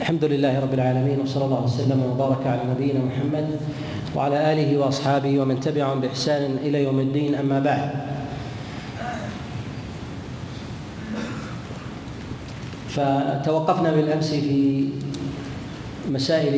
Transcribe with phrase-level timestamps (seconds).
[0.00, 3.46] الحمد لله رب العالمين وصلى الله وسلم وبارك على نبينا محمد
[4.16, 7.90] وعلى آله وأصحابه ومن تبعهم بإحسان إلى يوم الدين أما بعد.
[12.88, 14.88] فتوقفنا بالأمس في
[16.10, 16.56] مسائل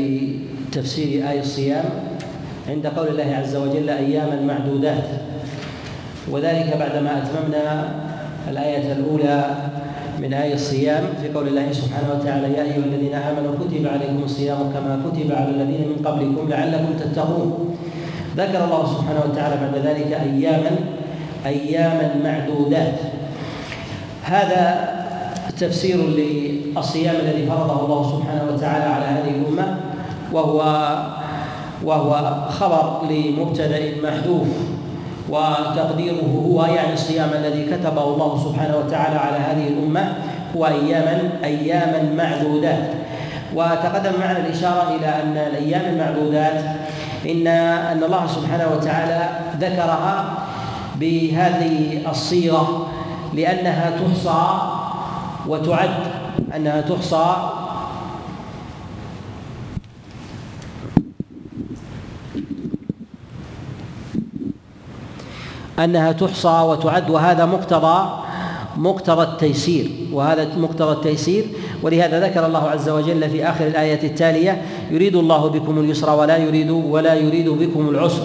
[0.72, 1.84] تفسير آية الصيام
[2.68, 5.08] عند قول الله عز وجل أياما معدودات.
[6.30, 7.94] وذلك بعدما أتممنا
[8.50, 9.56] الآية الأولى
[10.22, 14.58] من آية الصيام في قول الله سبحانه وتعالى يا أيها الذين آمنوا كتب عليكم الصيام
[14.58, 17.76] كما كتب على الذين من قبلكم لعلكم تتقون.
[18.36, 20.70] ذكر الله سبحانه وتعالى بعد ذلك أياما
[21.46, 22.98] أياما معدودات.
[24.22, 24.88] هذا
[25.58, 29.76] تفسير للصيام الذي فرضه الله سبحانه وتعالى على هذه الأمة
[30.32, 30.58] وهو
[31.84, 34.48] وهو خبر لمبتدأ محذوف.
[35.28, 40.12] وتقديره هو يعني الصيام الذي كتبه الله سبحانه وتعالى على هذه الأمة
[40.56, 42.90] هو اياما أياما معدودات.
[43.54, 46.64] وتقدم معنا الإشارة إلى أن الأيام المعدودات
[47.26, 49.28] ان أن الله سبحانه وتعالى
[49.60, 50.24] ذكرها
[50.96, 52.86] بهذه الصيغة
[53.34, 54.58] لأنها تحصى
[55.46, 55.90] وتعد
[56.56, 57.34] أنها تحصى
[65.78, 68.08] أنها تحصى وتعد وهذا مقتضى
[68.76, 71.44] مقتضى التيسير وهذا مقتضى التيسير.
[71.82, 76.70] ولهذا ذكر الله عز وجل في آخر الآية التالية يريد الله بكم اليسر ولا يريد
[76.70, 78.22] ولا يريد بكم العسر.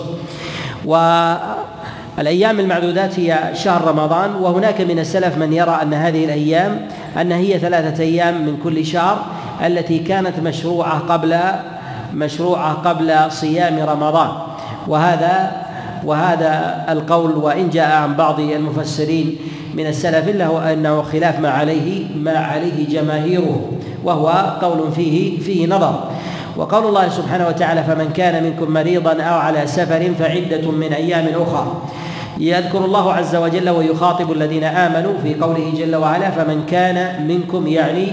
[0.86, 6.88] والأيام المعدودات هي شهر رمضان وهناك من السلف من يرى أن هذه الأيام
[7.22, 9.26] أن هي ثلاثة أيام من كل شهر
[9.66, 11.38] التي كانت مشروعة قبل
[12.14, 14.30] مشروعة قبل صيام رمضان.
[14.88, 15.62] وهذا
[16.06, 19.36] وهذا القول وإن جاء عن بعض المفسرين
[19.76, 23.72] من السلف الا هو أنه خلاف ما عليه ما عليه جماهيره
[24.04, 24.30] وهو
[24.62, 26.00] قول فيه فيه نظر.
[26.58, 31.81] وقول الله سبحانه وتعالى فمن كان منكم مريضا أو على سفر فعدة من أيام أخرى.
[32.40, 38.08] يذكر الله عز وجل ويخاطب الذين آمنوا في قوله جل وعلا فمن كان منكم يعني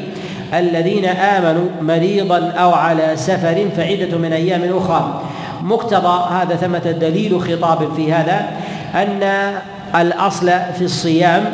[0.55, 5.23] الذين آمنوا مريضا أو على سفر فعدة من أيام أخرى.
[5.63, 8.51] مقتضى هذا ثمة دليل خطاب في هذا
[8.95, 9.53] أن
[10.01, 11.45] الأصل في الصيام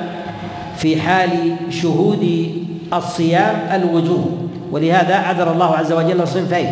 [0.77, 2.53] في حال شهود
[2.95, 6.71] الصيام الوجوب ولهذا عذر الله عز وجل صنفين.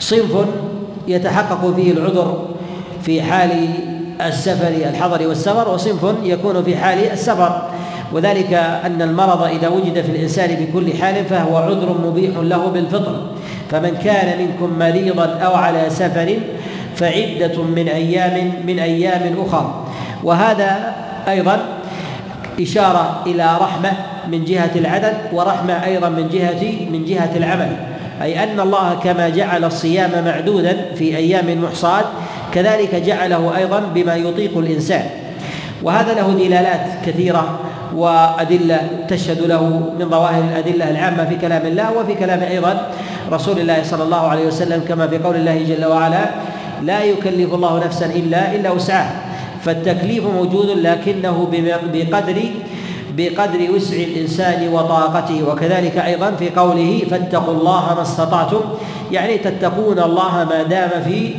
[0.00, 0.46] صنف
[1.08, 2.48] يتحقق فيه العذر
[3.02, 3.68] في حال
[4.20, 7.62] السفر الحضر والسفر وصنف يكون في حال السفر.
[8.12, 13.20] وذلك أن المرض إذا وجد في الإنسان بكل حال فهو عذر مبيح له بالفطر.
[13.70, 16.38] فمن كان منكم مريضا أو على سفر
[16.96, 19.84] فعدة من أيام من أيام أخرى
[20.24, 20.94] وهذا
[21.28, 21.60] أيضا
[22.60, 23.92] إشارة إلى رحمة
[24.28, 27.76] من جهة العدد ورحمة أيضا من جهة من جهة العمل.
[28.22, 32.04] أي أن الله كما جعل الصيام معدودا في أيام محصات
[32.54, 35.04] كذلك جعله أيضا بما يطيق الإنسان.
[35.82, 37.58] وهذا له دلالات كثيرة
[37.94, 42.86] وأدلة تشهد له من ظواهر الأدلة العامة في كلام الله وفي كلام أيضا
[43.32, 46.24] رسول الله صلى الله عليه وسلم كما في قول الله جل وعلا
[46.82, 49.22] لا يكلف الله نفسا إلا إلا وسعها.
[49.64, 51.48] فالتكليف موجود لكنه
[51.92, 52.38] بقدر
[53.16, 55.42] بقدر وسع الإنسان وطاقته.
[55.48, 58.60] وكذلك أيضا في قوله فاتقوا الله ما استطعتم.
[59.12, 61.34] يعني تتقون الله ما دام في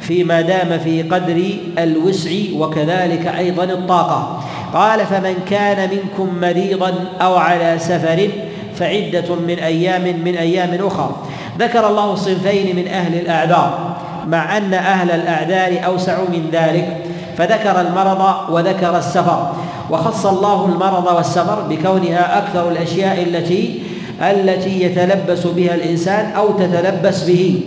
[0.00, 1.40] فيما دام في قدر
[1.78, 4.40] الوسع وكذلك أيضا الطاقة.
[4.74, 8.28] قال فمن كان منكم مريضا أو على سفر
[8.76, 11.10] فعدة من أيام من أيام أخرى.
[11.58, 13.96] ذكر الله صنفين من أهل الأعذار
[14.26, 16.96] مع أن أهل الأعذار أوسع من ذلك
[17.38, 19.52] فذكر المرض وذكر السفر.
[19.90, 23.82] وخص الله المرض والسفر بكونها أكثر الأشياء التي
[24.22, 27.60] التي يتلبس بها الإنسان أو تتلبس به.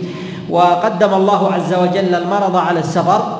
[0.50, 3.38] وقدم الله عز وجل المرض على السفر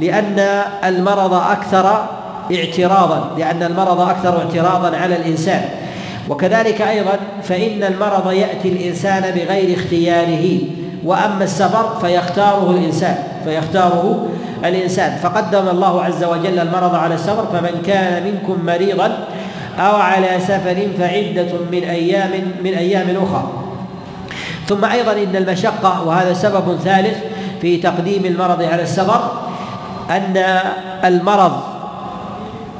[0.00, 2.15] لأن المرض أكثر
[2.54, 5.62] اعتراضا لأن المرض أكثر اعتراضا على الإنسان.
[6.28, 10.58] وكذلك أيضا فإن المرض يأتي الإنسان بغير اختياره.
[11.04, 14.28] وأما السفر فيختاره الإنسان فيختاره
[14.64, 15.18] الإنسان.
[15.22, 19.18] فقدم الله عز وجل المرض على السفر فمن كان منكم مريضا
[19.78, 22.30] أو على سفر فعدة من أيام
[22.64, 23.66] من أيام أخرى.
[24.68, 27.16] ثم أيضا إن المشقة وهذا سبب ثالث
[27.60, 29.30] في تقديم المرض على السفر
[30.10, 30.58] أن
[31.04, 31.52] المرض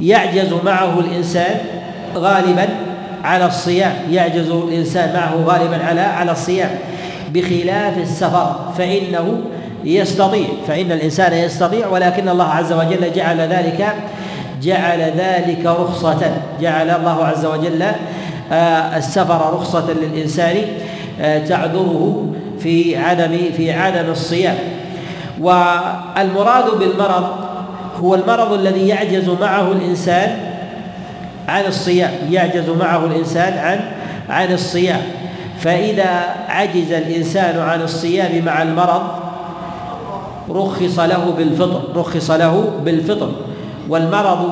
[0.01, 1.55] يعجز معه الإنسان
[2.15, 2.67] غالبا
[3.23, 6.69] على الصيام يعجز الإنسان معه غالبا على على الصيام.
[7.33, 9.41] بخلاف السفر فإنه
[9.83, 13.93] يستطيع فإن الإنسان يستطيع ولكن الله عز وجل جعل ذلك
[14.61, 16.31] جعل ذلك رخصة.
[16.61, 17.85] جعل الله عز وجل
[18.97, 20.55] السفر رخصة للإنسان
[21.47, 24.55] تعذره في عدم في عدم الصيام.
[25.41, 27.46] والمراد بالمرض
[28.03, 30.37] هو المرض الذي يعجز معه الإنسان
[31.47, 33.79] عن الصيام يعجز معه الإنسان عن
[34.29, 35.01] عن الصيام.
[35.59, 39.01] فإذا عجز الإنسان عن الصيام مع المرض
[40.49, 43.31] رخص له بالفطر رخص له بالفطر.
[43.89, 44.51] والمرض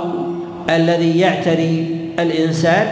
[0.70, 2.88] الذي يعتري الإنسان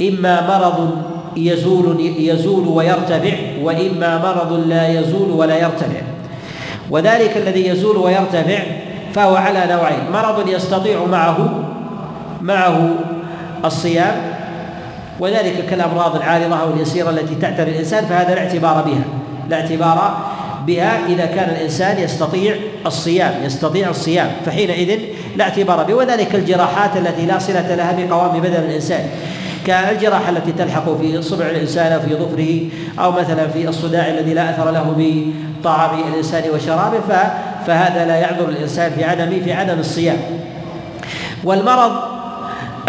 [0.00, 0.98] إما مرض
[1.36, 6.00] يزول يزول ويرتفع وإما مرض لا يزول ولا يرتفع.
[6.90, 8.58] وذلك الذي يزول ويرتفع
[9.14, 10.10] فهو على نوعين.
[10.12, 11.64] مرض يستطيع معه
[12.40, 12.90] معه
[13.64, 14.14] الصيام
[15.20, 19.04] وذلك كالأمراض العارضة أو اليسيرة التي تعتري الإنسان فهذا لا اعتبار بها.
[19.48, 20.16] لا اعتبار
[20.66, 22.56] بها إذا كان الإنسان يستطيع
[22.86, 25.00] الصيام يستطيع الصيام فحينئذ
[25.36, 25.94] لا اعتبار به.
[25.94, 29.06] وذلك الجراحات التي لا صلة لها بقوام بدن الإنسان.
[29.66, 32.60] كالجراحة التي تلحق في صبع الإنسان أو في ظفره
[33.04, 37.00] أو مثلا في الصداع الذي لا أثر له بطعام الإنسان وشرابه
[37.66, 40.16] فهذا لا يعذر الإنسان في عدم في عدم الصيام.
[41.44, 41.92] والمرض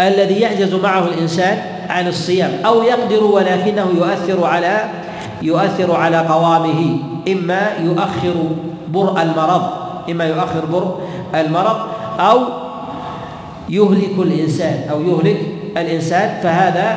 [0.00, 1.58] الذي يعجز معه الإنسان
[1.90, 4.84] عن الصيام أو يقدر ولكنه يؤثر على
[5.42, 8.34] يؤثر على قوامه إما يؤخر
[8.88, 9.62] برء المرض
[10.10, 11.00] إما يؤخر برء
[11.34, 11.76] المرض
[12.20, 12.40] أو
[13.68, 15.40] يهلك الإنسان أو يهلك
[15.76, 16.96] الإنسان فهذا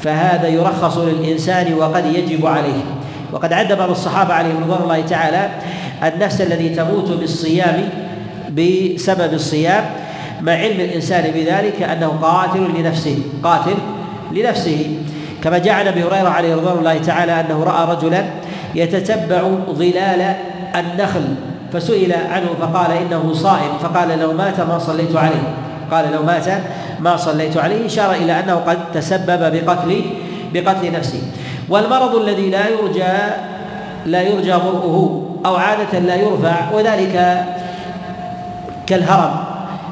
[0.00, 2.82] فهذا يرخص للإنسان وقد يجب عليه.
[3.32, 5.48] وقد عد بعض الصحابة عليهم رضوان الله تعالى
[6.02, 7.88] النفس الذي تموت بالصيام
[8.50, 9.84] بسبب الصيام
[10.40, 13.74] مع علم الإنسان بذلك أنه قاتل لنفسه قاتل
[14.32, 14.96] لنفسه.
[15.44, 18.24] كما جاء عن أبي هريرة عليه رضوان الله تعالى أنه رأى رجلا
[18.74, 20.34] يتتبع ظلال
[20.74, 21.24] النخل
[21.72, 25.54] فسئل عنه فقال إنه صائم فقال لو مات ما صليت عليه؟
[25.90, 26.48] قال لو مات
[27.00, 30.00] ما صليت عليه اشار إلى أنه قد تسبب بقتل
[30.54, 31.22] بقتل نفسه.
[31.68, 33.12] والمرض الذي لا يرجى
[34.06, 37.44] لا يرجى برؤه أو عادة لا يرفع وذلك
[38.86, 39.44] كالهرم.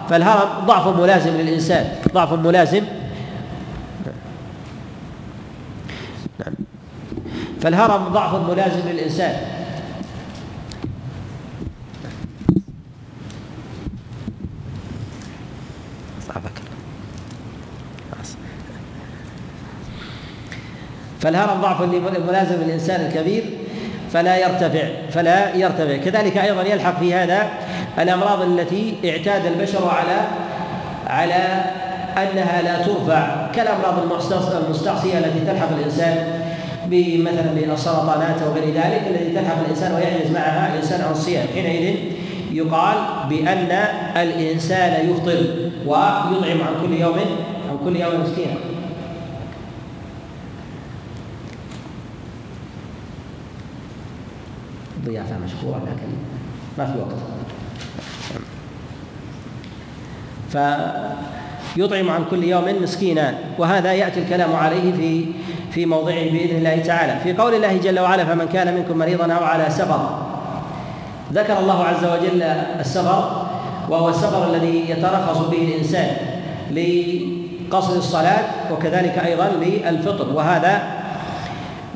[0.08, 2.84] فالهرم ضعف ملازم للإنسان ضعف ملازم.
[6.40, 6.52] نعم
[7.60, 9.36] فالهرم ضعف ملازم للإنسان.
[21.20, 21.82] فالهرم ضعف
[22.28, 23.59] ملازم للإنسان الكبير.
[24.12, 25.96] فلا يرتفع فلا يرتفع.
[25.96, 27.48] كذلك أيضا يلحق في هذا
[27.98, 30.20] الأمراض التي اعتاد البشر على
[31.06, 31.64] على
[32.16, 33.98] أنها لا ترفع كالأمراض
[34.64, 36.40] المستعصية التي تلحق الإنسان
[37.24, 41.96] مثلا بالسرطانات أو غير ذلك التي تلحق الإنسان ويعجز معها الانسان عن الصيام حينئذ
[42.52, 42.96] يقال
[43.28, 43.78] بأن
[44.16, 45.44] الإنسان يفطر
[45.86, 47.18] ويطعم عن كل يوم
[47.70, 48.69] عن كل يوم مسكينا.
[55.06, 56.08] ضيافه مشكوره لكن
[56.78, 57.16] ما في وقت.
[61.76, 65.24] فيطعم عن كل يوم مسكينا وهذا يأتي الكلام عليه في
[65.70, 67.20] في موضعه بإذن الله تعالى.
[67.22, 70.18] في قول الله جل وعلا فمن كان منكم مريضا أو على سفر.
[71.32, 72.42] ذكر الله عز وجل
[72.80, 73.46] السفر
[73.88, 76.16] وهو السفر الذي يترخص به الإنسان
[76.70, 80.28] لقصر الصلاة وكذلك أيضا للفطر.
[80.34, 80.82] وهذا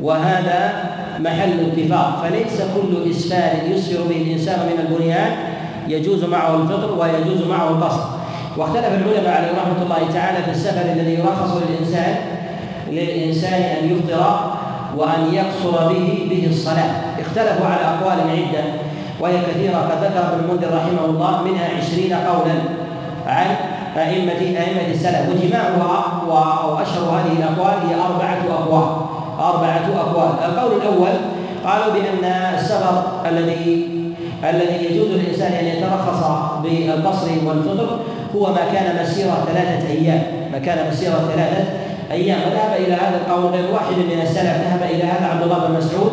[0.00, 0.84] وهذا
[1.20, 5.32] محل اتفاق فليس كل إسفار يسفر به الإنسان من البنيان
[5.88, 8.02] يجوز معه الفطر ويجوز معه القصر
[8.56, 12.16] واختلف العلماء عليهم رحمة الله تعالى في السفر الذي يرخص للإنسان
[12.90, 14.50] للإنسان أن يفطر
[14.96, 16.90] وأن يقصر به به الصلاة.
[17.20, 18.64] اختلفوا على أقوال عدة
[19.20, 19.76] وهي كثيرة.
[19.76, 22.54] قد ذكر ابن المنذر رحمه الله منها عشرين قولا
[23.26, 23.46] عن
[23.96, 25.28] أئمة أئمة السلف.
[25.30, 26.22] وجماعها
[26.66, 29.13] وأشهر هذه الأقوال هي أربعة أقوال.
[29.40, 30.30] أربعة أقوال.
[30.44, 31.14] القول الأول
[31.64, 32.24] قالوا بأن
[32.54, 33.88] السفر الذي
[34.50, 36.26] الذي يجوز للإنسان أن يترخص
[36.62, 37.98] بالقصر والفطر
[38.36, 40.22] هو ما كان مسيرة ثلاثة أيام.
[40.52, 41.64] ما كان مسيرة ثلاثة
[42.10, 42.38] أيام.
[42.38, 44.56] وذهب إلى هذا القول غير واحد من السلف.
[44.64, 46.12] ذهب إلى هذا عبد الله بن مسعود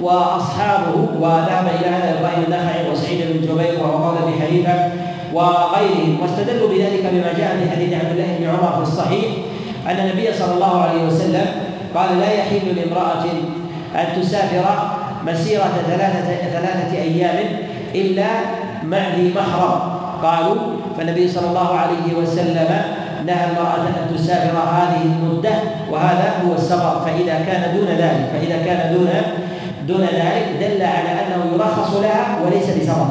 [0.00, 4.74] وأصحابه وذهب إلى هذا إبراهيم النخعي وسعيد بن جبير وهو قول أبي حنيفة
[5.34, 6.18] وغيرهم.
[6.22, 9.24] واستدلوا بذلك بما جاء في حديث عبد الله بن عمر في الصحيح
[9.86, 11.46] أن النبي صلى الله عليه وسلم
[11.94, 13.24] قال لا يحل لامرأة
[13.96, 14.64] أن تسافر
[15.26, 17.38] مسيرة ثلاثة ثلاثة أيام
[17.94, 18.26] إلا
[18.84, 20.02] مع ذي محرم.
[20.22, 20.56] قالوا
[20.98, 22.68] فالنبي صلى الله عليه وسلم
[23.26, 25.50] نهى المرأة أن تسافر هذه المدة
[25.90, 29.08] وهذا هو السفر فإذا كان دون ذلك فإذا كان دون
[29.88, 33.06] دون ذلك دل على أنه يرخص لها وليس بسفر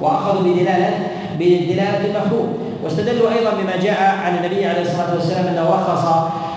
[0.00, 0.90] وأخذوا بدلالة
[1.38, 6.08] بدلالة المفهوم واستدلوا أيضا بما جاء عن النبي عليه الصلاة والسلام أنه رخص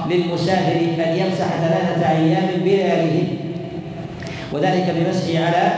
[0.10, 3.28] للمسافر أن يمسح ثلاثة أيام بلياليهن
[4.54, 5.72] وذلك بمسحه على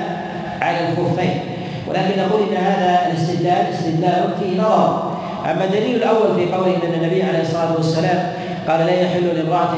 [0.62, 1.40] على الخفين.
[1.88, 5.12] ولكن نقول إن هذا الاستدلال استدلال فيه نظر
[5.52, 8.32] أما الدليل الأول في قوله أن النبي عليه الصلاة والسلام
[8.68, 9.74] قال لا يحل لامرأة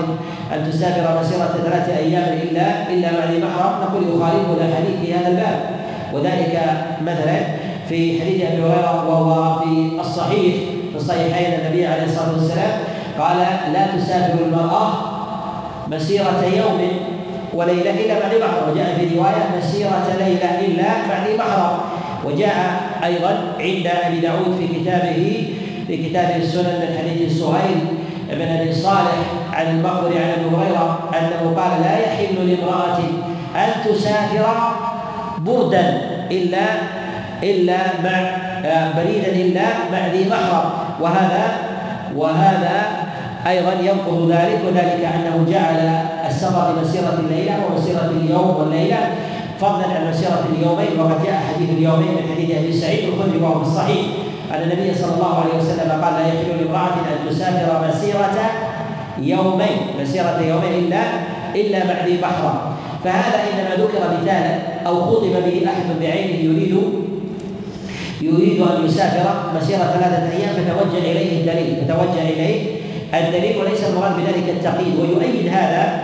[0.54, 5.28] أن تسافر مسيرة ثلاثة أيام إلا إلا مع ذي محرم نقول يخالفه الاحاديث في هذا
[5.28, 5.60] الباب.
[6.14, 6.62] وذلك
[7.02, 7.38] مثلا
[7.92, 10.56] في حديث أبي هريرة وهو في الصحيح
[10.92, 12.72] في الصحيحين النبي عليه الصلاة والسلام
[13.20, 13.38] قال
[13.74, 14.92] لا تسافر المرأة
[15.88, 16.80] مسيرة يوم
[17.54, 21.78] وليلة إلا ذي محرم وجاء في رواية مسيرة ليلة إلا ذي محرم
[22.26, 23.30] وجاء أيضا
[23.60, 25.48] عند أبي داود في كتابه
[25.88, 27.78] في كتابه السنن من حديث سهيل
[28.32, 29.16] بن أبي صالح
[29.54, 32.98] عن المقبري عن أبي هريرة أنه قال لا يحل لامرأة
[33.56, 34.48] أن تسافر
[35.46, 36.66] بردا إلا
[37.44, 38.18] إلا مع
[38.98, 40.66] بريدا إلا مع ذي محرم.
[41.02, 41.46] وهذا
[42.16, 42.78] وهذا
[43.48, 45.80] أيضا ينقض ذلك وذلك أنه جعل
[46.30, 48.98] السفر مسيره الليلة ومسيرة اليوم والليلة.
[49.60, 54.06] فضلا عن مسيرة اليومين وقد جاء حديث اليومين من حديث أبي سعيد الخدري وهو الصحيح.
[54.52, 58.38] أن النبي صلى الله عليه وسلم قال لا يحل لامرأة أن تسافر مسيرة
[59.22, 61.02] يومين مسيرة يومين إلا
[61.56, 64.58] إلا مع ذي بحرة فهذا إنما ذكر مثالا
[64.88, 66.84] أو خطب به أحد بعينه يريد
[68.22, 69.26] يريد أن يسافر
[69.56, 71.76] مسيرة ثلاثة أيام فتوجه إليه الدليل.
[71.86, 72.66] فتوجه إليه
[73.14, 75.00] الدليل وليس المراد بذلك التقييد.
[75.00, 76.00] ويؤيد هذا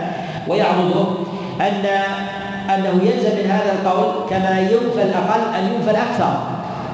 [0.48, 1.06] ويعرضه
[1.60, 1.84] أن
[2.74, 6.40] أنه يلزم من هذا القول كما ينفى الأقل أن ينفى الأكثر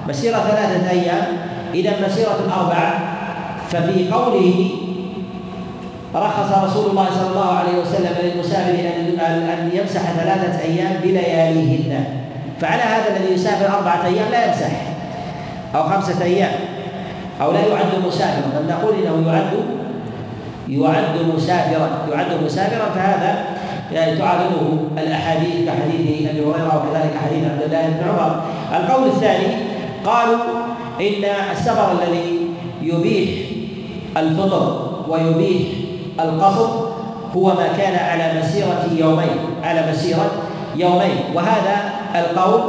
[0.09, 1.27] مسيرة ثلاثة أيام
[1.75, 3.15] إذا مسيرة أربعة.
[3.71, 4.71] ففي قوله
[6.15, 12.05] رخص رسول الله صلى الله عليه وسلم للمسافر أن أن يمسح ثلاثة أيام بلياليهن.
[12.61, 14.94] فعلى هذا الذي يسافر أربعة أيام لا يمسح.
[15.75, 16.53] أو خمسة أيام.
[17.43, 18.61] أو لا يعد مسافرا.
[18.61, 19.53] بل نقول إنه يعد
[20.69, 21.89] يعد مسافرا.
[22.13, 23.45] يعد مسافرا فهذا
[23.93, 28.43] يعني تعارضه الأحاديث كحديث أبي هريرة وكذلك حديث عبد الله بن عمر.
[28.77, 29.47] القول الثاني
[30.05, 30.39] قالوا
[31.01, 32.39] إن السفر الذي
[32.83, 33.31] يبيح
[34.17, 35.69] الفطر ويبيح
[36.21, 36.69] القصر
[37.37, 40.31] هو ما كان على مسيرة يومين على مسيرة
[40.77, 41.17] يومين.
[41.35, 41.77] وهذا
[42.15, 42.61] القول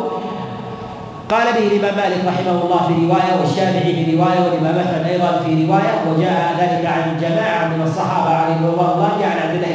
[1.29, 5.65] قال به الإمام مالك رحمه الله في رواية والشافعي في رواية والإمام أحمد أيضا في
[5.65, 9.73] رواية وجاء ذلك عن جماعة من الصحابة عليهم رضوان الله جاء عن عبد الله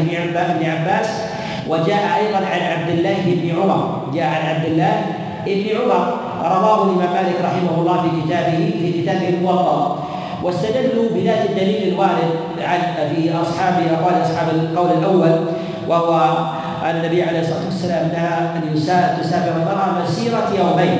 [0.60, 1.08] بن عباس
[1.68, 4.02] وجاء أيضا عن عبد الله بن عمر.
[4.14, 5.02] جاء عن عبد الله
[5.46, 6.18] بن عمر.
[6.44, 10.04] رواه الإمام مالك رحمه الله في كتابه في كتابه الموطأ.
[10.42, 12.30] واستدلوا بذات الدليل الوارد
[12.60, 12.80] عن
[13.14, 15.40] في أصحاب اقوال أصحاب القول الأول
[15.88, 16.36] وهو
[16.90, 18.74] النبي عليه الصلاة والسلام نهى أن
[19.20, 20.98] تسافر المرأة مسيرة يومين.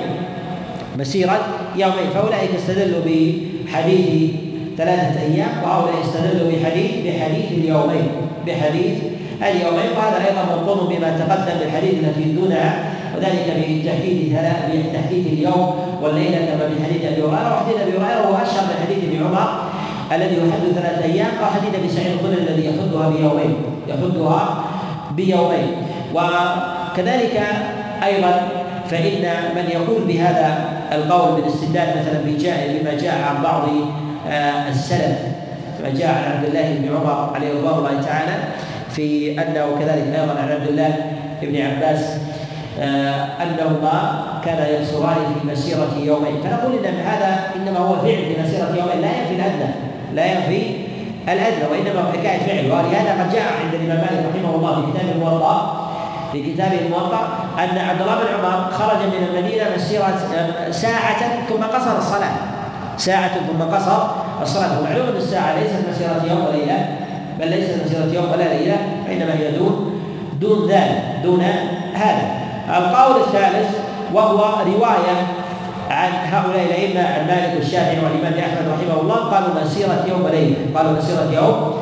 [1.01, 1.39] مسيره
[1.77, 4.31] يومين فأولئك استدلوا بحديث
[4.79, 8.09] ثلاثة أيام وهؤلاء استدلوا بحديث بحديث اليومين
[8.47, 8.99] بحديث
[9.43, 14.37] اليومين وهذا أيضا منقوض بما تقدم بالحديث التي دونها وذلك بتحديد
[14.89, 17.55] بتحديد اليوم والليلة كما في حديث أبي هريرة.
[17.55, 19.63] وحديث أبي هريرة هو أشهر من حديث ابن عمر
[20.13, 23.55] الذي يحد ثلاثة أيام وحديث أبي سعيد الخدري الذي يحدها بيومين
[23.89, 24.65] يحدها
[25.17, 25.67] بيومين.
[26.15, 27.43] وكذلك
[28.03, 28.60] أيضا
[28.91, 32.21] فإن من يقول بهذا القول بالاستدلال مثلا
[32.83, 33.69] بما جاء عن بعض
[34.29, 35.19] آه، السلف
[35.83, 38.33] ما جاء عن عبد الله بن عمر عليه رضوان الله تعالى
[38.91, 40.95] في أنه كذلك أيضا عن عبد الله
[41.43, 42.17] بن عباس
[42.81, 46.35] آه، أنهما كانا يقصران في مسيرة يومين.
[46.45, 49.71] فنقول إن هذا إنما هو فعل في مسيرة يومين لا ينفي الأدنى
[50.15, 50.63] لا ينفي
[51.25, 52.71] الأدنى وإنما هو حكاية فعل.
[52.71, 55.90] ولهذا قد جاء عند الإمام مالك رحمه الله في كتاب الموطا
[56.33, 61.63] في كتابه الموطا أن عبد الله بن عمر خرج من المدينة مسيرة آه، ساعة ثم
[61.63, 62.33] قصر الصلاة.
[62.97, 64.03] ساعة ثم قصر
[64.43, 64.81] الصلاة.
[64.81, 66.89] ومعلوم أن الساعة ليست مسيرة يوم وليله
[67.41, 68.77] بل ليست مسيرة يوم ولا ليلة
[69.09, 70.01] وإنما هي دون
[70.41, 71.43] دون ذلك دون
[71.95, 72.41] هذا.
[72.69, 73.79] القول الثالث
[74.15, 75.27] وهو رواية
[75.91, 80.93] عن هؤلاء الأئمة عن مالك والشافعي والإمام أحمد رحمه الله قالوا مسيرة يوم وليلة قالوا
[80.93, 81.81] مسيرة يوم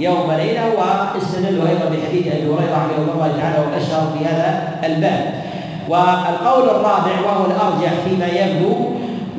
[0.00, 5.34] يوم وليلة واستدلوا أيضا بحديث أبي هريرة رحمه الله تعالى والأشهر في هذا الباب.
[5.88, 8.74] والقول الرابع وهو الأرجح فيما يبدو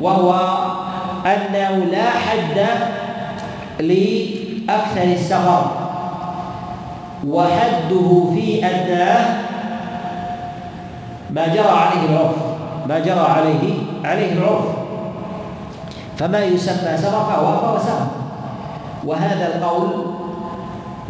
[0.00, 0.30] وهو
[1.26, 2.58] أنه لا حد
[4.68, 5.64] أكثر السفر.
[7.26, 9.36] وحده في أدناه
[11.30, 12.36] ما جرى عليه العرف.
[12.88, 14.64] ما جرى عليه عليه العرف.
[16.16, 18.06] فما يسمى سرق فهو سرق
[19.04, 20.11] وهذا القول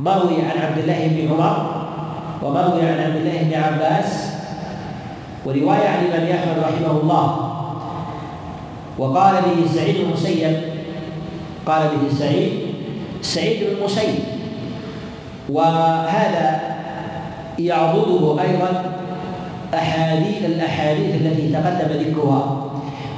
[0.03, 1.57] مروي عن عبد الله بن عمر
[2.43, 4.27] ومروي عن عبد الله بن عباس
[5.47, 7.49] ورواية عن الإمام أحمد رحمه الله.
[8.99, 10.57] وقال به سعيد المسيب
[11.67, 12.53] قال به سعيد
[13.23, 14.19] سعيد بن المسيب
[15.49, 16.61] وهذا
[17.59, 18.85] يعضده أيضا
[19.75, 22.71] أحاديث الأحاديث التي تقدم ذكرها.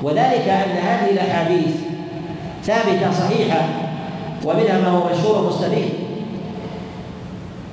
[0.02, 1.76] وذلك أن هذه الأحاديث
[2.64, 3.60] ثابتة صحيحة
[4.44, 6.03] ومنها ما هو مشهور مستفيد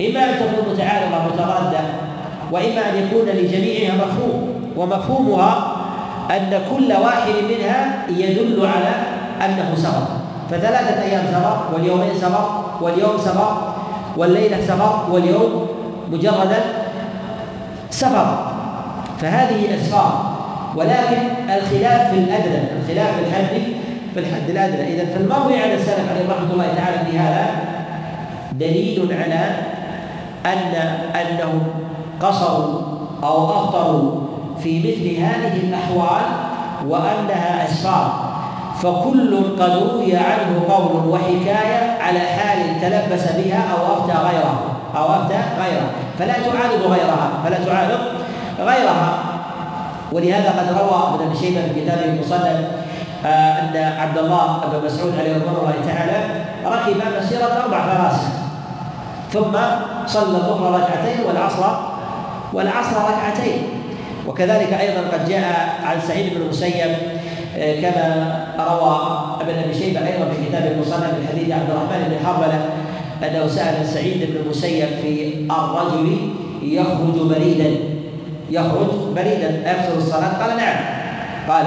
[0.01, 1.79] إما أن تكون متعارضة متضادة
[2.51, 5.77] وإما أن يكون لجميعها مفهوم ومفهومها
[6.31, 8.91] أن كل واحد منها يدل على
[9.45, 10.07] أنه سبق.
[10.51, 12.50] فثلاثة أيام سبق واليومين سبق
[12.81, 13.51] واليوم سبق
[14.17, 15.67] والليلة سبق واليوم
[16.12, 16.60] مجردا
[17.89, 18.51] سفر
[19.21, 20.31] فهذه أسفار
[20.75, 21.17] ولكن
[21.50, 23.62] الخلاف في الأدنى الخلاف في الحد
[24.13, 24.93] في الحد الأدنى.
[24.93, 27.45] إذا فالمروي عن السلف عليه رحمة الله تعالى في هذا
[28.53, 29.55] دليل على
[30.45, 30.74] أن
[31.15, 31.63] أنهم
[32.21, 32.81] قصروا
[33.24, 34.21] أو أفطروا
[34.63, 36.24] في مثل هذه الأحوال
[36.88, 38.31] وأنها أسفار
[38.81, 44.60] فكل قد روي عنه قول وحكاية على حال تلبس بها أو أفتى غيره
[44.98, 48.00] أو أفتى غيره فلا تعارض غيرها فلا تعارض
[48.60, 49.19] غيرها.
[50.12, 52.67] ولهذا قد روى ابن ابي شيبة في كتابه المصنف
[53.25, 58.40] آه، أن عبد الله بن مسعود عليه رضوان الله تعالى ركب مسيرة أربع فراسخ.
[59.34, 59.58] ثم
[60.08, 61.64] صلى الظهر ركعتين والعصر
[62.54, 63.82] والعصر ركعتين.
[64.28, 66.96] وكذلك أيضا قد جاء عن سعيد بن المسيب
[67.58, 72.26] آه، كما روى أبن أبي شيبة أيضا في كتاب المصنف من حديث عبد الرحمن بن
[72.26, 72.66] حرمله
[73.24, 76.18] أنه سأل سعيد بن المسيب في الرجل
[76.64, 77.78] يخرج بريدا؟
[78.52, 80.76] يخرج بريدا يكثر الصلاة؟ قال نعم.
[81.50, 81.66] قال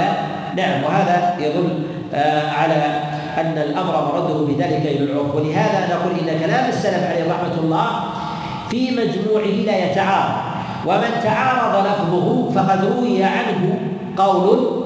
[0.56, 0.84] نعم.
[0.84, 1.68] وهذا يدل
[2.14, 3.00] آه، على
[3.40, 5.34] أن الأمر مرده بذلك إلى العرف.
[5.34, 7.86] ولهذا نقول إن كلام السلف عليه رحمة الله
[8.70, 10.34] في مجموعه لا يتعارض.
[10.86, 13.78] ومن تعارض لفظه فقد روي عنه
[14.16, 14.84] قول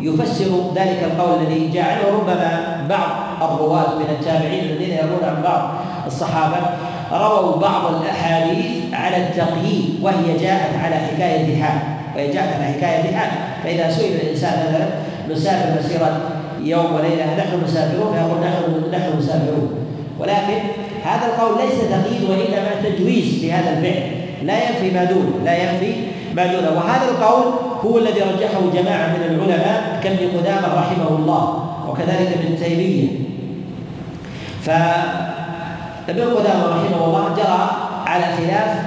[0.00, 2.18] يفسر ذلك القول الذي جاء عنه.
[2.18, 5.70] ربما بعض الرواة من التابعين الذين يروون عن بعض
[6.06, 6.56] الصحابة
[7.12, 11.78] رووا بعض الأحاديث على التقييد وهي جاءت على حكاية حال
[12.16, 13.30] وهي جاءت على حكاية حال
[13.64, 14.86] فإذا سئل الإنسان مثلا
[15.34, 16.20] نسافر مسيرة
[16.62, 19.70] يوم وليلة نحن مسافرون فيقول نحن نحن مسافرون.
[20.20, 20.58] ولكن
[21.04, 24.02] هذا القول ليس تقييد وإنما تجويز لهذا الفعل.
[24.42, 25.92] لا ينفي ما دونه لا ينفي
[26.36, 27.44] ما دونه وهذا القول
[27.84, 33.08] هو الذي رجحه جماعة من العلماء كابن قدامة رحمه الله وكذلك ابن تيمية.
[34.62, 37.70] فابن قدامة رحمه الله جرى
[38.06, 38.78] على خلاف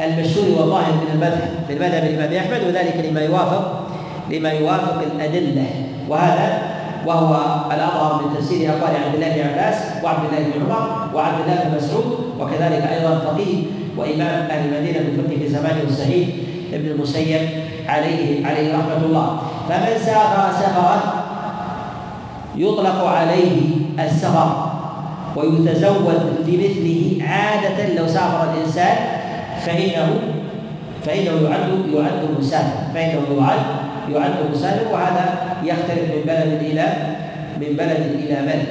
[0.00, 3.83] المشهور والظاهر من المذهب من مذهب الإمام أحمد وذلك لما يوافق
[4.30, 5.66] لما يوافق الأدلة.
[6.08, 6.62] وهذا
[7.06, 7.34] وهو
[7.72, 11.76] الأظهر من تفسير أقوال عبد الله بن عباس وعبد الله بن عمر وعبد الله بن
[11.76, 13.62] مسعود وكذلك أيضا فقيه
[13.96, 16.28] وإمام أهل المدينة بالفقه في زمانه السعيد
[16.72, 17.48] ابن المسيب
[17.88, 19.38] عليه عليه رحمة الله.
[19.68, 21.00] فمن سافر سفرا
[22.56, 23.60] يطلق عليه
[23.98, 24.70] السفر
[25.36, 28.96] ويتزود لمثله عادة لو سافر الإنسان
[29.66, 30.18] فإنه
[31.06, 32.92] فإنه يعد يعد مسافر.
[32.94, 35.24] فإنه يعد يعد مسافر وهذا
[35.64, 36.86] يختلف من بلد إلى
[37.60, 38.66] من بلد إلى بلد.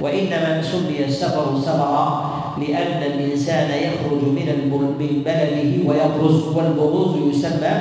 [0.00, 4.48] وإنما سمي السفر سفرا لأن الإنسان يخرج من
[4.98, 7.72] من بلده ويبرز والبروز يسمى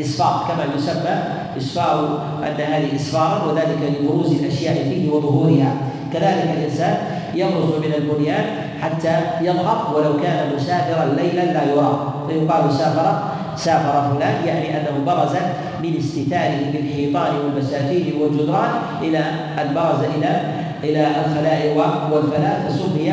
[0.00, 1.16] إسفار كما يسمى
[1.58, 5.74] إسفار هذه إسفارا وذلك لبروز الأشياء فيه وظهورها.
[6.12, 6.96] كذلك الإنسان
[7.34, 8.44] يبرز من البنيان
[8.80, 12.12] حتى يظهر ولو كان مسافرا ليلا لا يرى.
[12.28, 13.18] فيقال سافر
[13.56, 15.34] سافر فلان يعني أنه برز
[15.94, 18.70] من بالحيطان والبساتين والجدران
[19.02, 19.18] إلى
[19.58, 20.40] أن برز إلى
[20.84, 21.76] إلى الخلاء
[22.12, 23.12] والفلاة فسمي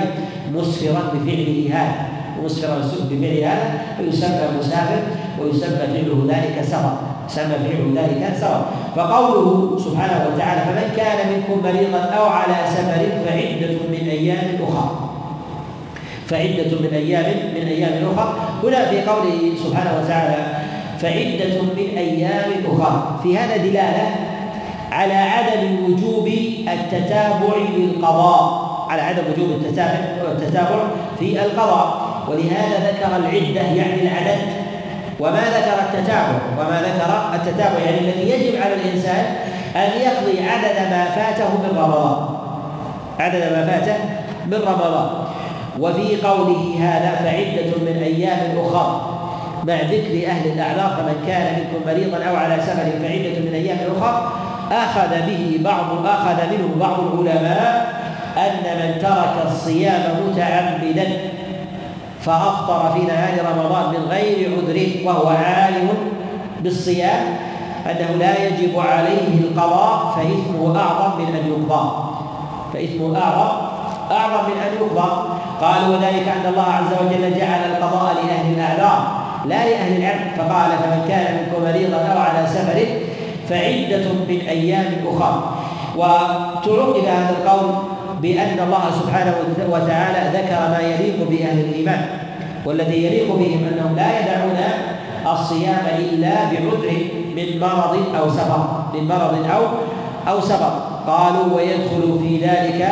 [0.54, 2.06] مسفرا بفعله هذا
[2.44, 2.78] مسفرا
[3.12, 5.02] بفعل هذا فيسمى مسافر
[5.42, 6.94] ويسمى فعله ذلك سفر
[7.30, 13.78] يسمى فعله ذلك سفر فقوله سبحانه وتعالى فمن كان منكم مريضا أو على سفر فعدة
[13.90, 15.10] من أيام أخرى
[16.28, 18.34] فعدة من أيام من أيام أخرى.
[18.64, 20.46] هنا في قوله سبحانه وتعالى
[21.00, 24.16] فعدة من أيام أخرى في هذا دلالة
[24.92, 26.28] على عدم وجوب
[26.74, 30.00] التتابع بالقضاء على عدم وجوب التتابع
[30.32, 30.84] التتابع
[31.20, 32.14] في القضاء.
[32.28, 34.40] ولهذا ذكر العدة يعني العدد.
[35.20, 39.26] وما ذكر التتابع وما ذكر التتابع يعني الذي يجب على الإنسان
[39.76, 42.26] أن يقضي عدد ما فاته من رمضان.
[43.20, 43.96] عدد ما فاته
[44.46, 45.10] من رمضان.
[45.80, 49.13] وفي قوله هذا فعدة من أيام أخرى.
[49.68, 54.32] مع ذكر أهل الأعذار فمن كان منكم مريضا أو على سفر فعدة من أيام أخرى
[54.72, 58.04] أخذ به بعض أخذ منه بعض العلماء
[58.38, 61.08] أن من ترك الصيام متعمدا
[62.22, 65.90] فأفطر في نهار رمضان من غير عذر وهو عالم
[66.60, 67.38] بالصيام
[67.86, 72.04] أنه لا يجب عليه القضاء فإثمه أعظم من أن يقضى.
[72.74, 73.56] فإثمه أعظم
[74.12, 75.30] أعظم من أن يقضى.
[75.62, 81.06] قالوا وذلك أن الله عز وجل جعل القضاء لأهل الأعذار لا لأهل العلم فقال فمن
[81.08, 82.86] كان منكم مريضا أو على سفر
[83.50, 85.56] فعدة من أيام أخرى
[85.96, 87.76] وتعقب هذا القول
[88.22, 89.36] بأن الله سبحانه
[89.70, 92.06] وتعالى ذكر ما يليق بأهل الإيمان
[92.66, 94.58] والذي يليق بهم أنهم لا يدعون
[95.34, 96.94] الصيام إلا بعذر
[97.36, 99.64] من مرض أو سفر من مرض أو
[100.28, 100.94] أو سفر.
[101.08, 102.90] قالوا ويدخل في ذلك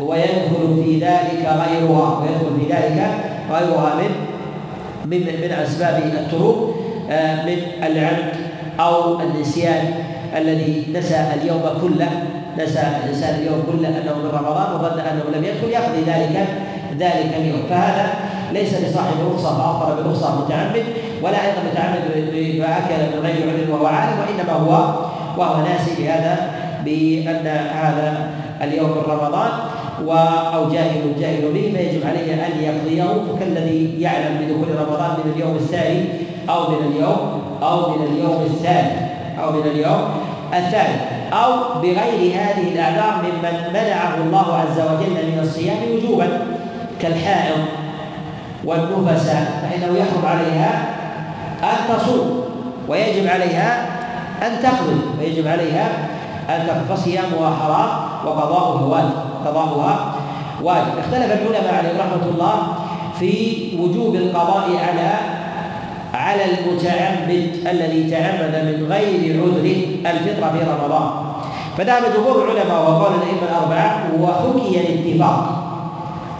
[0.00, 3.10] ويدخل في ذلك غيرها ويدخل في ذلك
[3.50, 4.10] غيرها من
[5.10, 6.74] من من أسباب الطرق
[7.10, 8.32] آه، من العمد
[8.80, 9.94] أو النسيان
[10.36, 12.10] الذي نسى اليوم كله
[12.58, 16.46] نسى الإنسان اليوم كله أنه من رمضان وظن أنه لم يدخل يقضي ذلك
[16.98, 17.62] ذلك اليوم.
[17.70, 18.14] فهذا
[18.52, 20.84] ليس لصاحب رخصه فافطر برخصه متعمد
[21.22, 21.98] ولا أيضا متعمد
[22.60, 24.94] فاكل من غير عذر وهو عالم وإنما هو
[25.38, 26.50] وهو ناسي بهذا
[26.84, 28.28] بأن هذا
[28.62, 29.50] اليوم من رمضان.
[30.54, 36.04] أو جاهل جاهل به فيجب عليه أن يقضيه كالذي يعلم بدخول رمضان من اليوم الثاني
[36.48, 38.90] أو من اليوم أو من اليوم الثاني
[39.42, 40.08] أو من اليوم
[40.54, 40.96] الثاني
[41.32, 46.28] أو بغير هذه الاعذار ممن منعه الله عز وجل من الصيام وجوبا
[47.00, 47.58] كالحائض
[48.64, 50.84] والنفساء فإنه يحرم عليها
[51.62, 52.44] أن تصوم
[52.88, 53.86] ويجب عليها
[54.42, 55.88] أن تقضي ويجب عليها
[56.48, 57.88] أن تقضي فصيامها حرام
[58.26, 59.35] وقضاؤها واجب.
[59.46, 60.14] قضاؤها
[60.62, 60.98] واجب.
[60.98, 62.56] اختلف العلماء عليهم رحمة الله
[63.18, 63.32] في
[63.80, 65.10] وجوب القضاء على
[66.14, 69.66] على المتعمد الذي تعمد من غير عذر
[70.10, 71.10] الفطر في رمضان.
[71.78, 75.62] فذهب جمهور العلماء وقال الأئمة الأربعة وحكي الاتفاق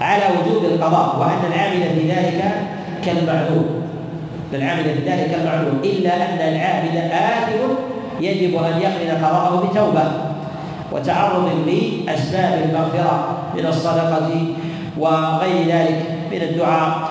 [0.01, 2.41] على وجوب القضاء وأن العامل في ذلك
[3.05, 3.67] كالمعلوم.
[4.55, 7.73] العامل في ذلك كالمعلوم إلا أن العامل آثم
[8.21, 10.26] يجب أن يقرن قضاءه بتوبة.
[10.97, 14.31] وتعرض لأسباب المغفرة من الصدقة
[14.99, 17.09] وغير ذلك من الدعاء.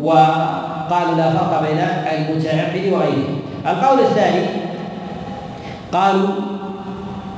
[0.00, 1.78] وقالوا لا فرق بين
[2.12, 3.28] المتعبد وغيره.
[3.66, 4.44] القول الثاني
[5.92, 6.28] قالوا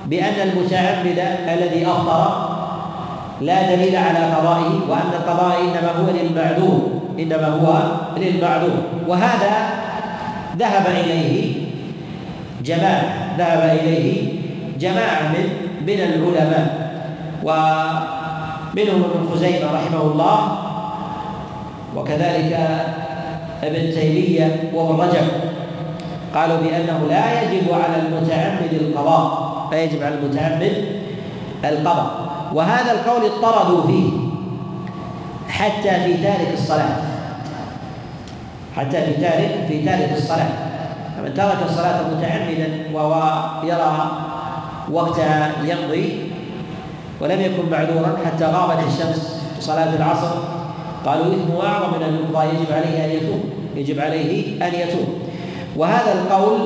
[0.06, 2.54] بأن المتعبد الذي أفطر
[3.40, 7.82] لا دليل على قضائه وأن القضاء إنما هو للمعذور إنما هو
[8.16, 8.82] للمعذور.
[9.08, 9.52] وهذا
[10.58, 11.52] ذهب إليه
[12.64, 14.34] جماعة ذهب إليه
[14.80, 16.94] جماعة من من العلماء
[17.42, 20.58] ومنهم ابن خزيمة رحمه الله
[21.96, 22.52] وكذلك
[23.62, 25.26] ابن تيمية وابن رجب.
[26.34, 30.84] قالوا بأنه لا يجب على المتعمد القضاء لا يجب على المتعمد
[31.64, 32.06] القضاء.
[32.54, 34.10] وهذا القول اضطردوا فيه
[35.48, 36.96] حتى في تارك الصلاة.
[38.76, 40.48] حتى في تارك في تارك الصلاة.
[41.16, 44.10] فمن ترك الصلاة متعمدا وهو يرى
[44.92, 46.18] وقتها يمضي
[47.20, 50.30] ولم يكن معذورا حتى غابت الشمس في صلاة العصر.
[51.06, 53.40] قالوا إثمه أعظم من يقضى يجب عليه أن يتوب.
[53.76, 55.06] يجب عليه أن يتوب.
[55.76, 56.58] وهذا القول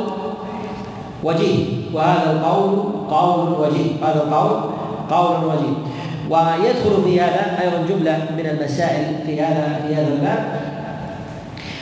[1.25, 1.65] وجيه.
[1.95, 2.79] وهذا القول
[3.11, 3.91] قول وجيه.
[4.03, 4.61] هذا القول
[5.11, 5.77] قول وجيه.
[6.31, 10.61] ويدخل في هذا أيضا جملة من المسائل في هذا في هذا الباب.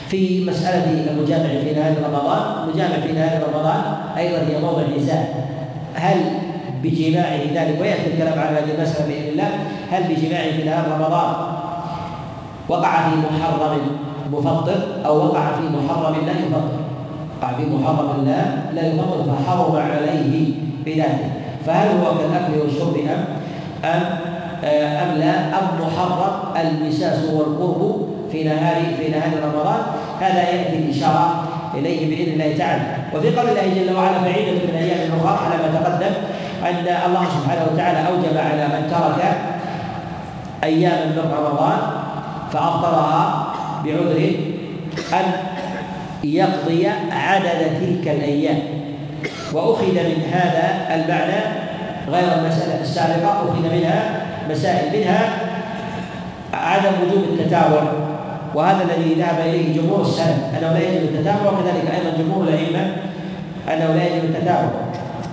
[0.08, 2.42] في مسألة المجامع في نهاية رمضان.
[2.64, 3.82] المجامع في نهاية رمضان
[4.16, 5.28] أيضا هي موضع نزاع.
[5.96, 6.16] هل
[6.82, 9.50] بجماعه ذلك ويأتي الكلام على هذه المسألة بإذن الله
[9.90, 11.34] هل بجماعه في نهار رمضان
[12.68, 13.78] وقع في محرم
[14.32, 16.68] مفطر أو وقع في محرم لا يفطر؟
[17.42, 20.54] وقع في محرم لا لا يفطر فحرم عليه
[20.86, 21.30] بذاته
[21.66, 23.24] فهل هو كالأكل والشرب أم؟
[23.84, 24.02] أم
[24.64, 29.80] آه، أم لا؟ أم محرم المساس والقرب في نهار في نهار رمضان؟
[30.20, 31.44] هذا يأتي الاشاره
[31.78, 32.82] إليه بإذن الله تعالى.
[33.14, 36.14] وفي قول الله جل وعلا بعيدا من الأيام الأخرى على ما تقدم
[36.62, 39.20] أن الله سبحانه وتعالى أوجب على من ترك
[40.64, 41.78] اياما من رمضان
[42.52, 43.46] فافطرها
[43.84, 44.34] بعذر
[45.12, 45.24] أن
[46.24, 48.58] يقضي عدد تلك الأيام.
[49.52, 51.40] وأخذ من هذا المعنى
[52.08, 55.28] غير المسألة السابقة أخذ منها مسائل منها
[56.54, 57.82] عدم وجوب التتابع
[58.54, 62.96] وهذا الذي ذهب إليه جمهور السلف أنه لا يجب التتابع وكذلك أيضا جمهور الأئمة
[63.68, 64.70] أنه لا يجب التتابع.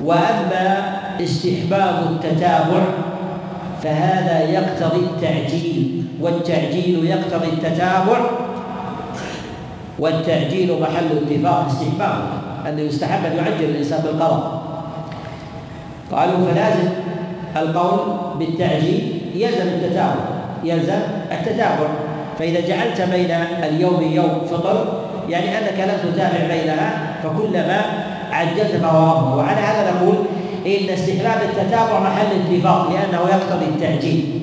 [0.04, 2.84] وأما استحباب التتابع
[3.84, 8.20] فهذا يقتضي التعجيل والتعجيل يقتضي التتابع
[10.00, 12.24] والتعجيل محل اتفاق استحباب
[12.68, 14.62] أنه يستحب أن يعجل الإنسان بالقضاء
[16.12, 16.90] قالوا فلازم
[17.56, 18.00] القول
[18.40, 20.16] بالتعجيل يلزم التتابع
[20.64, 21.00] يلزم
[21.32, 21.88] التتابع.
[22.40, 23.32] فإذا جعلت بين
[23.64, 27.82] اليوم يوم فطر يعني أنك لم تتابع بينها فكلما
[28.32, 30.16] عجلت أفضل وعلى هذا نقول
[30.66, 34.40] إن استحباب التتابع محل اتفاق لأنه يقتضي التعجيل.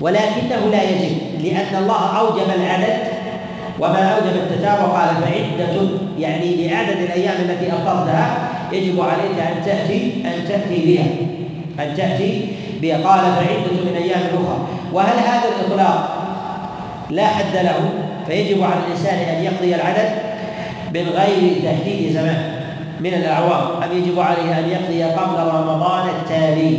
[0.00, 2.98] ولكنه لا يجب لأن الله أوجب العدد
[3.80, 8.38] وما أوجب التتابع قال فعدة يعني بعدد الأيام التي أفطرتها
[8.72, 11.06] يجب عليك أن تأتي أن تأتي بها
[11.84, 12.48] أن تأتي
[12.82, 12.96] بها.
[12.96, 14.58] قال فعدة من أيام أخرى.
[14.92, 16.17] وهل هذا الإطلاق
[17.10, 17.90] لا حد له
[18.26, 20.10] فيجب على الإنسان أن يقضي العدد
[20.94, 22.58] من غير تحديد زمان
[23.00, 26.78] من الأعوام أم يجب عليه أن يقضي قبل رمضان التالي؟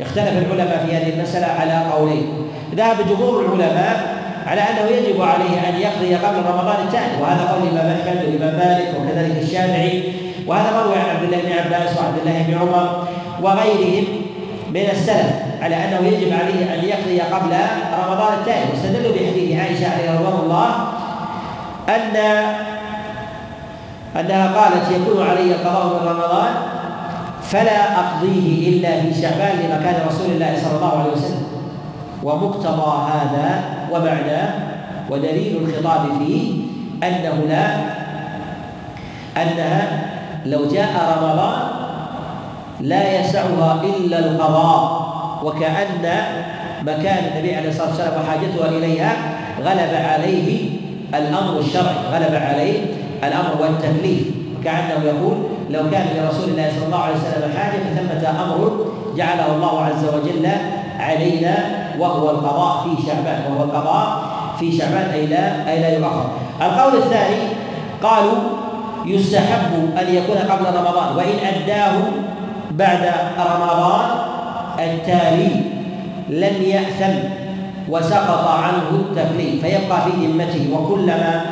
[0.00, 2.26] اختلف العلماء في هذه المسألة على قولين.
[2.74, 7.96] ذهب جمهور العلماء على أنه يجب عليه أن يقضي قبل رمضان التالي وهذا قول الإمام
[8.00, 10.02] أحمد والإمام مالك وكذلك الشافعي
[10.46, 13.08] وهذا مروي عن عبد الله بن عباس وعبد الله بن عمر
[13.42, 14.04] وغيرهم.
[14.70, 17.56] من السلف على أنه يجب عليه أن يقضي قبل
[18.06, 20.68] رمضان التالي واستدلوا بحديث عائشة عليه رضوان الله
[21.88, 22.16] ان
[24.20, 26.54] أنها قالت يكون علي القضاء من رمضان
[27.42, 31.46] فلا أقضيه إلا في شعبان لمكان رسول الله صلى الله عليه وسلم.
[32.22, 34.52] ومقتضى هذا ومعناه
[35.10, 36.62] ودليل الخطاب فيه
[37.02, 37.66] أنه لا
[39.42, 40.02] أنها
[40.46, 41.69] لو جاء رمضان
[42.80, 45.10] لا يسعها إلا القضاء.
[45.44, 46.04] وكأن
[46.82, 49.16] مكان النبي عليه الصلاة والسلام وحاجتها إليها
[49.64, 50.70] غلب عليه
[51.14, 52.78] الأمر الشرعي غلب عليه
[53.24, 54.24] الأمر والتكليف.
[54.64, 55.36] كأنه يقول
[55.70, 60.48] لو كان لرسول الله صلى الله عليه وسلم حاجة فثمة أمر جعله الله عز وجل
[60.98, 61.54] علينا
[61.98, 64.22] وهو القضاء في شعبان وهو القضاء
[64.58, 66.26] في شعبان أي لا أي لا يؤخر.
[66.62, 67.42] القول الثاني
[68.02, 68.38] قالوا
[69.06, 71.92] يستحب أن يكون قبل رمضان وإن أداه
[72.70, 74.10] بعد رمضان
[74.78, 75.50] التالي
[76.28, 77.18] لم يأثم
[77.88, 81.42] وسقط عنه التكليف فيبقى في ذمته وكلما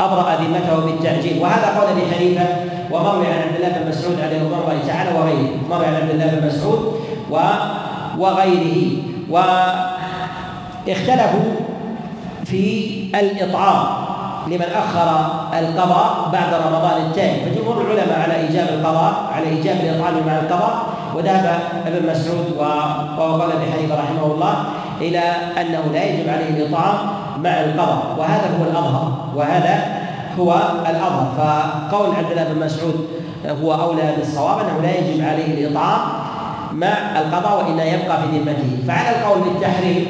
[0.00, 1.42] أبرأ ذمته بالتعجيل.
[1.42, 2.46] وهذا قول أبي حنيفة
[2.90, 5.50] ومروي عن عبد الله بن مسعود عليه رضوان الله تعالى وغيره.
[5.70, 6.80] مروي عن عبد الله بن مسعود
[7.30, 7.36] و
[8.18, 8.90] وغيره.
[10.86, 11.50] واختلفوا
[12.44, 12.64] في
[13.14, 14.07] الإطعام.
[14.50, 15.08] لمن أخر
[15.58, 20.82] القضاء بعد رمضان التالي فجمهور العلماء على إيجاب القضاء على إيجاب الإطعام مع القضاء.
[21.14, 22.44] وذهب ابن مسعود
[23.18, 24.54] قال ابي حنيفه رحمه الله
[25.00, 25.22] إلى
[25.60, 26.96] أنه لا يجب عليه الإطعام
[27.44, 28.02] مع القضاء.
[28.18, 29.12] وهذا هو الأظهر.
[29.36, 29.84] وهذا
[30.38, 30.52] هو
[30.90, 31.26] الأظهر.
[31.38, 33.06] فقول عبد الله بن مسعود
[33.62, 36.00] هو أولى بالصواب أنه لا يجب عليه الإطعام
[36.72, 38.70] مع القضاء وإلا يبقى في ذمته.
[38.88, 40.06] فعلى القول بالتحريم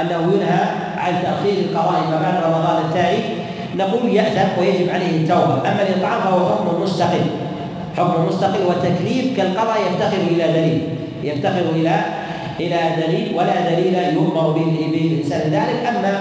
[0.00, 0.64] أنه ينهى
[0.98, 3.45] عن تأخير القضاء ما بعد رمضان التالي
[3.78, 7.26] نقول يأثم ويجب عليه التوبة أما الإطعام فهو حكم مستقل.
[7.96, 10.88] حكم مستقل والتكليف كالقضاء يفتقر إلى دليل.
[11.22, 12.00] يفتقر إلى
[12.60, 16.20] إلى دليل ولا دليل يؤمر به بالإنسان ذلك أما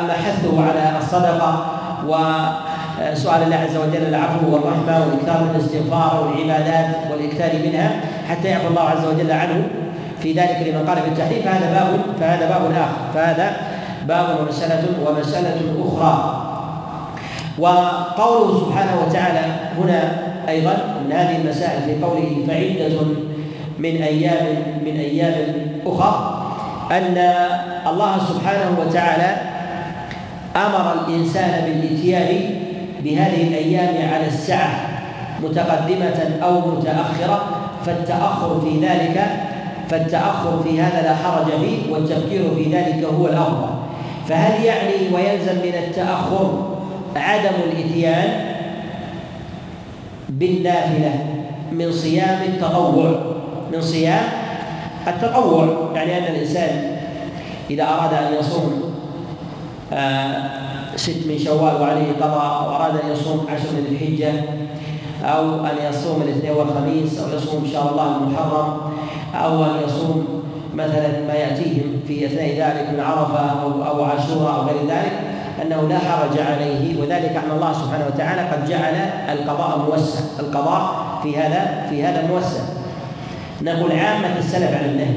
[0.00, 1.66] أما حثه على الصدقة
[2.06, 8.82] وسؤال الله عز وجل العفو والرحمة والإكثار من الاستغفار والعبادات والإكثار منها حتى يعفو الله
[8.82, 9.68] عز وجل عنه.
[10.22, 13.12] في ذلك لمن قال بالتحريم فهذا باب فهذا باب آخر.
[13.14, 13.56] فهذا
[14.08, 16.45] باب ومسألة ومسألة أخرى.
[17.58, 19.40] وقوله سبحانه وتعالى
[19.78, 23.00] هنا أيضا من هذه المسائل في قوله فعدة
[23.78, 24.46] من أيام
[24.84, 25.34] من أيام
[25.86, 26.42] أخرى
[26.92, 27.18] أن
[27.86, 29.36] الله سبحانه وتعالى
[30.56, 32.54] أمر الإنسان بالإتيان
[33.04, 34.70] بهذه الأيام على السعة
[35.42, 37.44] متقدمة أو متأخرة
[37.86, 39.26] فالتأخر في ذلك
[39.88, 43.68] فالتأخر في هذا لا حرج فيه والتفكير في ذلك هو الأفضل.
[44.28, 46.75] فهل يعني ويلزم من التأخر
[47.16, 48.56] عدم الإتيان
[50.28, 51.14] بالنافلة
[51.72, 53.20] من صيام التطوع
[53.72, 54.22] من صيام
[55.08, 55.90] التطوع.
[55.94, 56.96] يعني أن الإنسان
[57.70, 58.94] إذا أراد أن يصوم
[59.92, 64.32] آه، ست من شوال وعليه قضاء أو أراد أن يصوم عشر من الحجة
[65.24, 68.78] أو أن يصوم الاثنين والخميس أو يصوم إن شاء الله المحرم
[69.34, 70.42] أو أن يصوم
[70.74, 75.12] مثلا ما يأتيهم في أثناء ذلك من عرفة أو أو عاشوراء أو غير ذلك
[75.66, 78.94] أنه لا حرج عليه وذلك أن الله سبحانه وتعالى قد جعل
[79.28, 82.60] القضاء موسع القضاء في هذا في هذا موسع.
[83.62, 85.16] نقول عامة السلف على النهي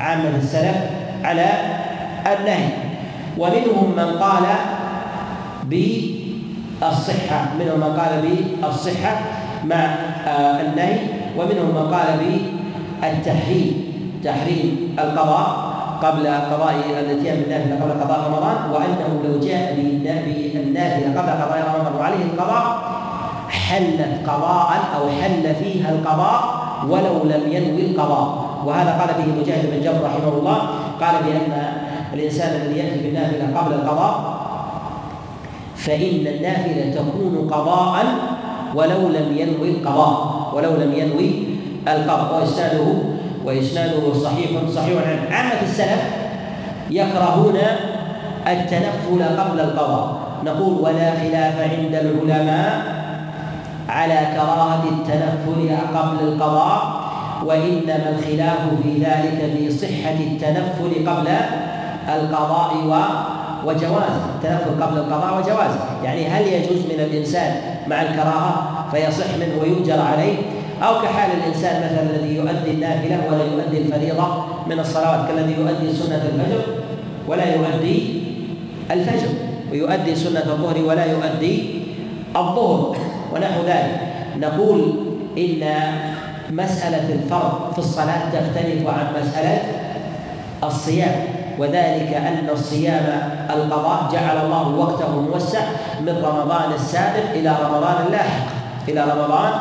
[0.00, 0.76] عامة السلف
[1.24, 1.46] على
[2.26, 2.68] النهي.
[3.38, 4.44] ومنهم من قال
[5.64, 8.22] بالصحة منهم من قال
[8.62, 9.20] بالصحة
[9.64, 9.76] مع
[10.26, 10.98] آه، النهي
[11.36, 12.06] ومنهم من قال
[13.02, 13.90] بالتحريم
[14.24, 15.69] تحريم القضاء
[16.02, 20.52] قبل قضاء الاتيان بالنافله قبل قضاء رمضان وأنه لو جاء بالنافله
[21.16, 22.64] قبل قضاء رمضان وعليه القضاء
[23.48, 26.40] حلت قضاء أو حل فيها القضاء
[26.88, 28.26] ولو لم ينوي القضاء.
[28.66, 30.58] وهذا قال به مجاهد بن جبر رحمه الله
[31.00, 31.52] قال بأن
[32.14, 34.14] الإنسان الذي يأتي بالنافلة قبل القضاء
[35.76, 38.04] فإن النافلة تكون قضاء
[38.74, 40.14] ولو لم ينوي القضاء
[40.54, 41.30] ولو لم ينوي
[41.88, 42.40] القضاء.
[42.40, 42.86] واسناده
[43.50, 46.02] وإسناده صحيح صحيح عنه عامة السلف
[46.90, 47.58] يكرهون
[48.46, 50.20] التنفل قبل القضاء.
[50.44, 52.82] نقول ولا خلاف عند العلماء
[53.88, 57.00] على كراهة التنفل قبل القضاء
[57.46, 61.28] وإنما الخلاف في ذلك في صحة التنفل قبل
[62.08, 62.74] القضاء
[63.66, 67.52] وجوازه التنفل قبل القضاء وجوازه يعني هل يجوز من الإنسان
[67.86, 70.36] مع الكراهة؟ فيصح منه ويؤجر عليه.
[70.82, 76.22] أو كحال الإنسان مثلا الذي يؤدي النافلة ولا يؤدي الفريضة من الصلوات كالذي يؤدي سنة
[76.34, 76.62] الفجر
[77.28, 78.22] ولا يؤدي
[78.90, 79.28] الفجر
[79.72, 81.82] ويؤدي سنة الظهر ولا يؤدي
[82.36, 82.96] الظهر
[83.34, 84.00] ونحو ذلك.
[84.40, 84.94] نقول
[85.38, 85.62] إن
[86.50, 89.62] مسألة الفرض في الصلاة تختلف عن مسألة
[90.64, 91.14] الصيام
[91.58, 95.60] وذلك أن الصيام القضاء جعل الله وقته موسع
[96.00, 98.46] من رمضان السابق إلى رمضان اللاحق
[98.88, 99.52] إلى رمضان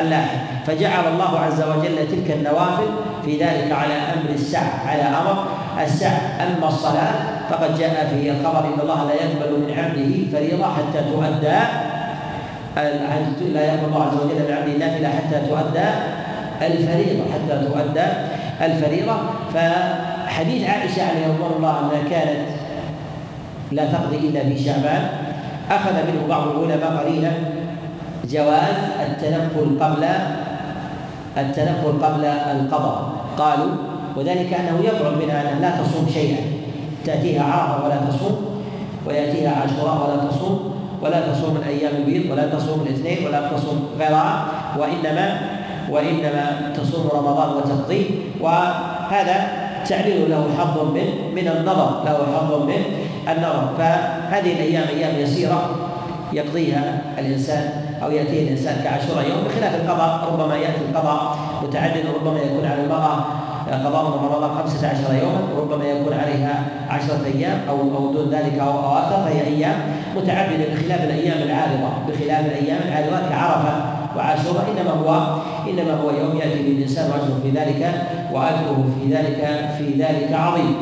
[0.00, 2.88] اللاحق فجعل الله عز وجل تلك النوافل
[3.24, 5.44] في ذلك على أمر السعة على أمر
[5.82, 7.14] السعة أما الصلاة
[7.50, 11.58] فقد جاء في الخبر إن الله لا يقبل من عبده فريضة حتى تؤدى
[13.52, 15.88] لا يقبل الله عز وجل من عبده النافلة حتى تؤدى
[16.62, 18.06] الفريضة حتى تؤدى
[18.62, 19.16] الفريضة.
[19.54, 22.48] فحديث عائشة عليه رضوان الله أنها كانت
[23.72, 25.08] لا تقضي إلا في شعبان.
[25.70, 27.30] أخذ منه بعض العلماء قليلا
[28.30, 30.04] جواز التنفل قبل
[31.38, 32.98] التنفل قبل القضاء.
[33.38, 33.72] قالوا
[34.16, 36.40] وذلك أنه يبعد منها انها لا تصوم شيئا.
[37.06, 38.36] تأتيها عرفه ولا تصوم
[39.06, 44.46] ويأتيها عاشوراء ولا تصوم ولا تصوم الأيام البيض ولا تصوم الاثنين ولا تصوم غيرها
[44.78, 45.38] وإنما
[45.90, 48.04] وإنما تصوم رمضان وتقضيه
[48.40, 49.48] وهذا
[49.88, 52.82] تعليل له حظ من من النظر له حظ من
[53.28, 53.68] النظر.
[53.78, 55.70] فهذه الأيام أيام يسيرة
[56.32, 62.66] يقضيها الإنسان أو ياتيه الإنسان كعشر يوم بخلاف القضاء ربما يأتي القضاء متعدد وربما يكون
[62.66, 63.24] على المراه
[63.72, 68.98] قضاء رمضان 15 يوما وربما يكون عليها عشرة أيام أو أو دون ذلك أو أو
[68.98, 69.74] أكثر فهي أيام
[70.16, 71.88] متعددة بخلاف الأيام العارضة.
[72.08, 73.74] بخلاف الأيام العارضة كعرفة
[74.16, 75.36] وعاشوراء إنما هو
[75.70, 77.92] إنما هو يوم يأتي بالإنسان وأجره في ذلك
[78.32, 80.76] وأجره في ذلك في ذلك عظيم.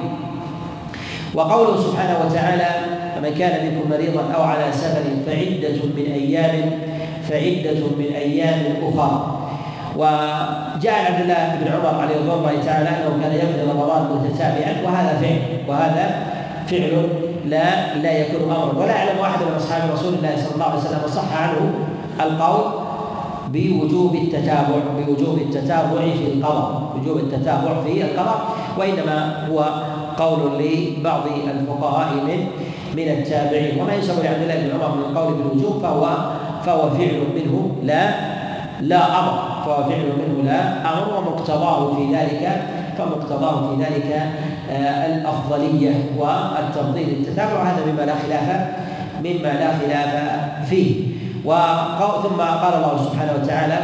[1.35, 2.93] وقوله سبحانه وتعالى
[3.24, 6.70] فمن كان منكم مريضا أو على سفر فعدة من أيام
[7.28, 9.40] فعدة من أيام أخرى.
[9.96, 14.72] وجاء عن عبد الله بن عمر عليه رضوان الله تعالى أنه كان يقضي رمضان متتابعا
[14.84, 16.26] وهذا فعل وهذا
[16.66, 17.08] فعل
[17.46, 18.72] لا لا يكون امرا.
[18.82, 21.74] ولا اعلم واحد من أصحاب رسول الله صلى الله عليه وسلم صح عنه
[22.20, 22.64] القول
[23.48, 26.92] بوجوب التتابع بوجوب التتابع في القضاء.
[26.96, 28.40] وجوب التتابع في القضاء
[28.78, 29.64] وإنما هو
[30.16, 32.46] قول لبعض الفقهاء من
[32.96, 33.80] من التابعين.
[33.80, 36.09] وما ينسب لعبد الله بن عمر من القول بالوجوب فهو
[36.66, 38.11] فهو فعل منه لا
[38.80, 39.64] لا أمر.
[39.64, 42.62] فهو فعل منه لا أمر ومقتضاه في ذلك
[42.98, 44.30] فمقتضاه في ذلك
[44.70, 47.09] آه، الأفضلية والتفضيل.
[47.09, 48.66] التتابع هذا مما لا خلاف
[49.20, 50.35] مما لا خلاف
[50.68, 51.14] فيه.
[52.24, 53.78] ثم قال الله سبحانه وتعالى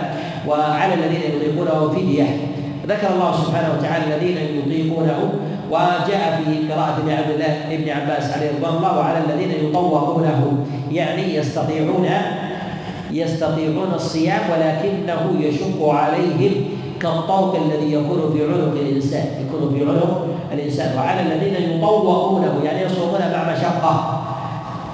[0.48, 2.26] وعلى الذين يطيقونه فديه
[2.88, 5.32] ذكر الله سبحانه وتعالى الذين يطيقونه
[5.70, 10.66] وجاء في قراءة ابن عبد الله ابن عباس عليه رضوان الله وعلى الذين يطوقونه.
[10.92, 12.08] يعني يستطيعون
[13.10, 16.52] يستطيعون الصيام ولكنه يشق عليهم
[17.00, 19.26] كالطوق الذي يكون في عنق الإنسان.
[19.46, 20.96] يكون في عنق الإنسان.
[20.98, 24.22] وعلى الذين يطوقونه يعني يصومون مع مشقة.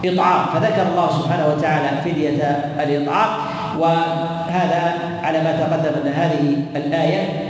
[0.04, 0.46] إطعام.
[0.54, 2.28] فذكر الله سبحانه وتعالى فدية
[2.82, 3.28] الإطعام.
[3.78, 7.46] وهذا على ما تقدم أن هذه الايه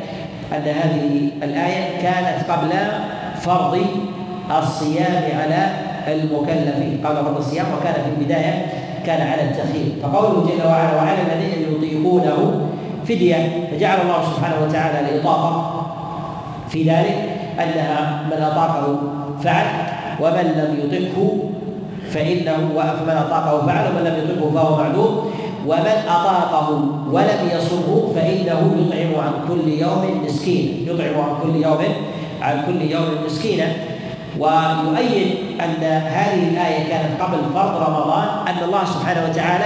[0.53, 2.71] أن هذه الآية كانت قبل
[3.47, 3.79] فرض
[4.59, 5.69] الصيام على
[6.09, 7.01] المكلفين.
[7.05, 8.67] قبل فرض الصيام وكان في البداية
[9.07, 12.69] كان على التخيير فقوله جل وعلا وعلى الذين يطيقونه
[13.05, 15.83] فدية فجعل الله سبحانه وتعالى الإطاقة
[16.69, 17.17] في ذلك
[17.59, 18.99] أنها من أطاقه
[19.43, 19.67] فعل
[20.21, 21.39] ومن لم يطقه
[22.11, 25.31] فإنه فمن أطاقه فعل ومن لم يطقه فهو معلوم
[25.67, 26.71] ومن أطاقه
[27.13, 31.79] ولم يصره فإنه يطعم عن كل يوم مسكينا يطعم عن كل يوم
[32.47, 33.67] عن كل يوم مسكينا
[34.39, 39.65] ويؤيد أن هذه الآية كانت قبل فرض رمضان أن الله سبحانه وتعالى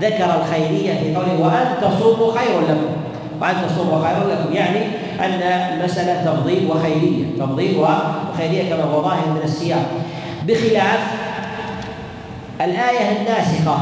[0.00, 2.96] ذكر الخيرية في قوله وأن تصوموا خير لكم.
[3.40, 4.78] وأن تصوموا خير لكم يعني
[5.20, 9.86] أن المساله تفضيل وخيرية تفضيل وخيرية كما هو ظاهر من السياق.
[10.46, 11.00] بخلاف
[12.60, 13.78] الآية الناسخة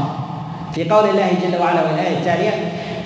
[0.73, 2.51] في قول الله جل وعلا والآية التالية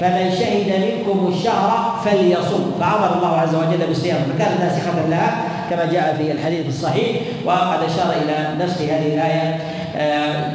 [0.02, 2.72] فمن شهد منكم الشهر فليصم.
[2.80, 4.18] فأمر الله عز وجل بالصيام.
[4.18, 9.60] فكانت ناسخه لها كما جاء في الحديث الصحيح وقد أشار إلى نسخ هذه الآية
[9.98, 10.52] آه،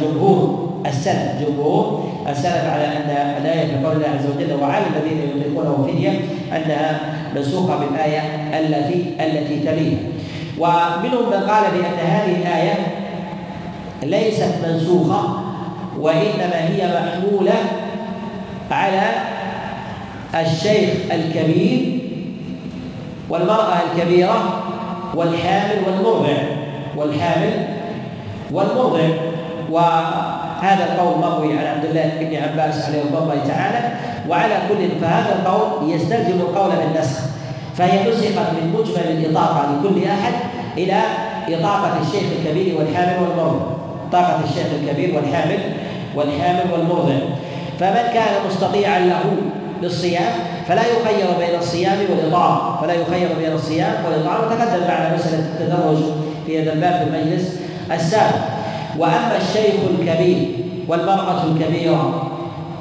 [0.00, 5.86] جمهور السلف جمهور السلف على أن الآية في قول الله عز وجل وعلى الذين يطيقونه
[5.88, 6.10] فدية
[6.52, 7.00] أنها
[7.36, 8.20] منسوخة بالآية
[8.58, 9.98] التي التي تليها
[10.58, 12.74] ومنهم من قال بأن هذه الآية
[14.02, 15.22] ليست منسوخة
[16.00, 17.54] وإنما هي محمولة
[18.70, 19.02] على
[20.34, 21.98] الشيخ الكبير
[23.28, 24.62] والمرأة الكبيرة
[25.14, 26.36] والحامل والمرضع
[26.96, 27.66] والحامل
[28.52, 29.08] والمرضع
[29.70, 33.94] وهذا القول مروي عن عبد الله بن عباس عليه رضي الله تعالى.
[34.28, 37.20] وعلى كل فهذا القول يستلزم القول بالنسخ.
[37.76, 40.32] فهي نسخت من مجمل الإطاقة لكل أحد
[40.78, 41.00] إلى
[41.48, 43.66] إطاقة الشيخ الكبير والحامل والمرضع
[44.12, 45.58] طاقة الشيخ الكبير والحامل
[46.16, 47.14] والحامل والمرضع
[47.80, 49.22] فمن كان مستطيعا له
[49.82, 50.32] للصيام
[50.68, 55.98] فلا يخير بين الصيام والإطعام فلا يخير بين الصيام والإطعام وتقدم معنا مسألة التدرج
[56.46, 57.60] في هذا الباب في المجلس
[57.92, 58.56] السابق.
[58.98, 60.48] وأما الشيخ الكبير
[60.88, 62.30] والمرأة الكبيرة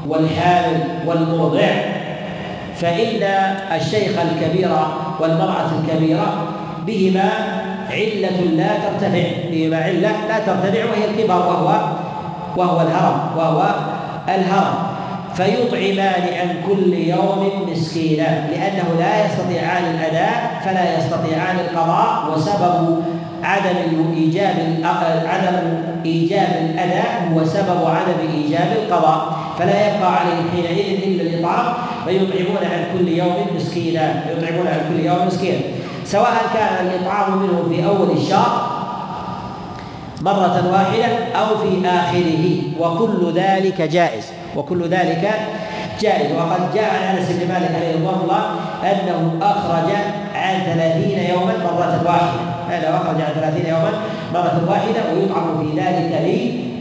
[0.07, 1.67] والحامل والمرضع
[2.75, 3.23] فإن
[3.75, 4.69] الشيخ الكبير
[5.19, 6.47] والمرأة الكبيرة
[6.87, 7.29] بهما
[7.89, 11.79] علة لا ترتفع بهما علة لا ترتفع وهي الكبر وهو
[12.57, 13.75] وهو الهرم وهو
[14.27, 14.75] الهرم
[15.35, 23.03] فيطعمان عن كل يوم مسكينا لأنه لا يستطيعان الأداء فلا يستطيعان القضاء وسبب
[23.43, 24.55] عدم إيجاب
[25.27, 25.57] عدم
[26.05, 29.37] إيجاب الأداء هو سبب عدم إيجاب القضاء.
[29.59, 31.73] فلا يبقى عليهم حينئذ إلا الإطعام
[32.05, 35.59] فيطعمون عن كل يوم مسكينا يطعمون عن كل يوم مسكينا.
[36.05, 38.74] سواء كان الإطعام منه في أول الشهر
[40.25, 41.05] مرة واحدة
[41.35, 42.45] أو في آخره
[42.79, 44.25] وكل ذلك جائز.
[44.55, 45.31] وكل ذلك
[46.01, 46.31] جائز.
[46.31, 48.43] وقد جاء عن أنس بن مالك عليه الله
[48.83, 49.89] أنه أخرج
[50.35, 52.39] عن ثلاثين يوما مرة واحدة.
[52.69, 53.91] هذا أخرج عن ثلاثين يوما
[54.33, 56.11] مرة واحدة ويطعم في ذلك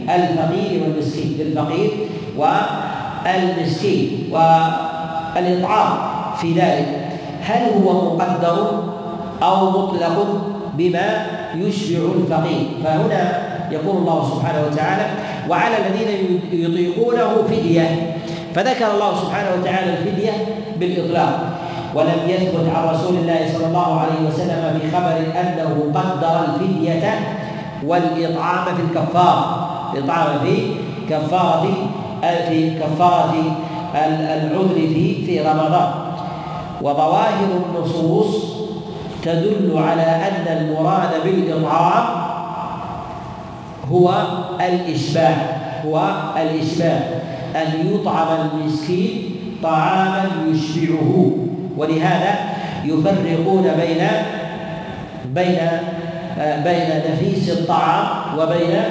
[0.07, 1.37] للفقير والمسكين.
[1.39, 1.91] للفقير
[2.37, 4.29] والمسكين.
[4.31, 5.97] والإطعام
[6.37, 6.87] في ذلك.
[7.41, 8.83] هل هو مقدر
[9.43, 10.17] أو مطلق
[10.73, 11.25] بما
[11.61, 12.67] يشبع الفقير.
[12.83, 13.21] فهنا
[13.71, 15.05] يقول الله سبحانه وتعالى
[15.49, 18.17] وعلى الذين يطيقونه فدية.
[18.55, 20.31] فذكر الله سبحانه وتعالى الفدية
[20.79, 21.39] بالإطلاق.
[21.95, 27.19] ولم يثبت عن رسول الله صلى الله عليه وسلم في خبر أنه قدر الفدية
[27.85, 30.55] والإطعام في الكفارة الإطعام في
[31.09, 31.67] كفارة
[32.21, 33.33] في كفارة
[33.95, 35.91] العذر في في رمضان.
[36.81, 38.54] وظواهر النصوص
[39.25, 42.05] تدل على أن المراد بالإطعام
[43.91, 44.13] هو
[44.61, 45.35] الإشباع
[45.85, 46.99] هو الإشباع
[47.55, 51.31] أن يطعم المسكين طعاما يشبعه.
[51.77, 52.35] ولهذا
[52.85, 54.07] يفرقون بين
[55.25, 55.57] بين
[56.63, 58.07] بين نفيس الطعام
[58.39, 58.83] وبين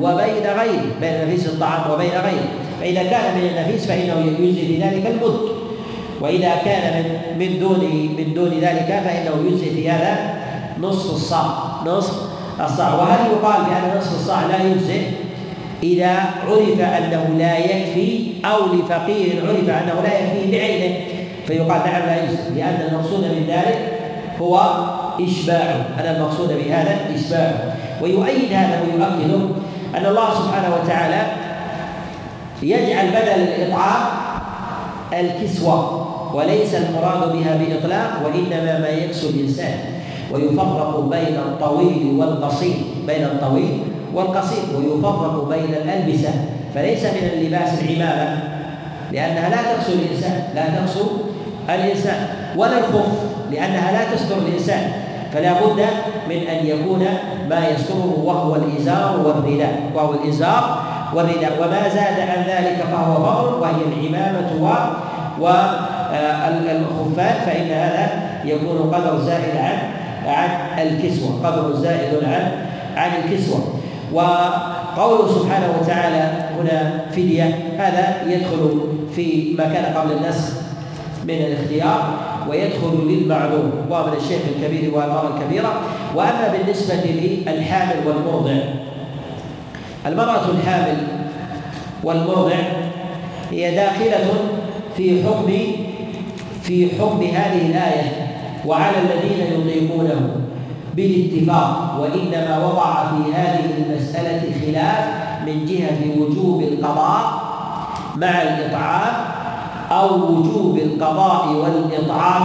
[0.00, 2.48] وبين غيره بين نفيس الطعام وبين غيره.
[2.80, 5.51] فإذا كان من النفيس فإنه يجزي في ذلك المد
[6.22, 7.80] وإذا كان من من دون
[8.18, 10.34] من دون ذلك فإنه يجزي في هذا
[10.80, 11.46] نصف الصاع.
[11.86, 12.14] نصف
[12.60, 12.94] الصاع.
[12.94, 15.00] وهل يقال بأن نصف الصاع لا يجزي
[15.82, 16.10] إذا
[16.46, 20.94] عرف أنه لا يكفي أو لفقير عرف أنه لا يكفي بعينه
[21.46, 23.78] فيقال نعم لا يجزي لأن المقصود من ذلك
[24.40, 24.60] هو
[25.20, 29.50] إشباعه أن المقصود بهذا إشباعه ويؤيد هذا ويؤكد
[29.94, 31.22] أن الله سبحانه وتعالى
[32.62, 34.02] يجعل بدل الإطعام
[35.12, 36.01] الكسوة.
[36.34, 39.74] وليس المراد بها بإطلاق وإنما ما يكسو الإنسان.
[40.32, 42.76] ويفرق بين الطويل والقصير
[43.06, 43.78] بين الطويل
[44.14, 44.64] والقصير.
[44.76, 46.30] ويفرق بين الألبسة.
[46.74, 48.38] فليس من اللباس العمامة
[49.12, 51.06] لأنها لا تكسو الإنسان لا تكسو
[51.68, 52.26] الإنسان.
[52.56, 53.12] ولا الخف
[53.50, 54.92] لأنها لا تستر الإنسان.
[55.32, 55.80] فلا بد
[56.28, 57.06] من أن يكون
[57.50, 59.82] ما يستره وهو الإزار والرداء.
[59.94, 60.82] وهو الإزار
[61.14, 61.52] والرداء.
[61.60, 64.48] وما زاد عن ذلك فهو فضل وهي العمامة
[66.22, 68.08] والخفان فإن هذا
[68.44, 69.78] يكون قدر زائد عن
[70.26, 72.52] عن الكسوة قدر زائد عن
[72.96, 73.60] عن الكسوة.
[74.12, 78.80] وقوله سبحانه وتعالى هنا فدية هذا يدخل
[79.16, 80.52] في ما كان قبل النسخ
[81.24, 82.14] من الاختيار
[82.50, 85.80] ويدخل للمعلوم وهو من الشيخ الكبير والمرأة الكبيرة
[86.14, 88.56] وأما بالنسبة للحامل والمرضع
[90.06, 90.96] المرأة الحامل
[92.04, 92.56] والمرضع
[93.50, 94.24] هي داخلة
[94.96, 95.52] في حكم
[96.62, 98.26] في حكم هذه الآية
[98.66, 100.30] وعلى الذين يطيقونه
[100.94, 105.04] بالاتفاق وإنما وضع في هذه المسألة خلاف
[105.46, 107.42] من جهة وجوب القضاء
[108.16, 109.14] مع الإطعام
[109.90, 112.44] أو وجوب القضاء والإطعام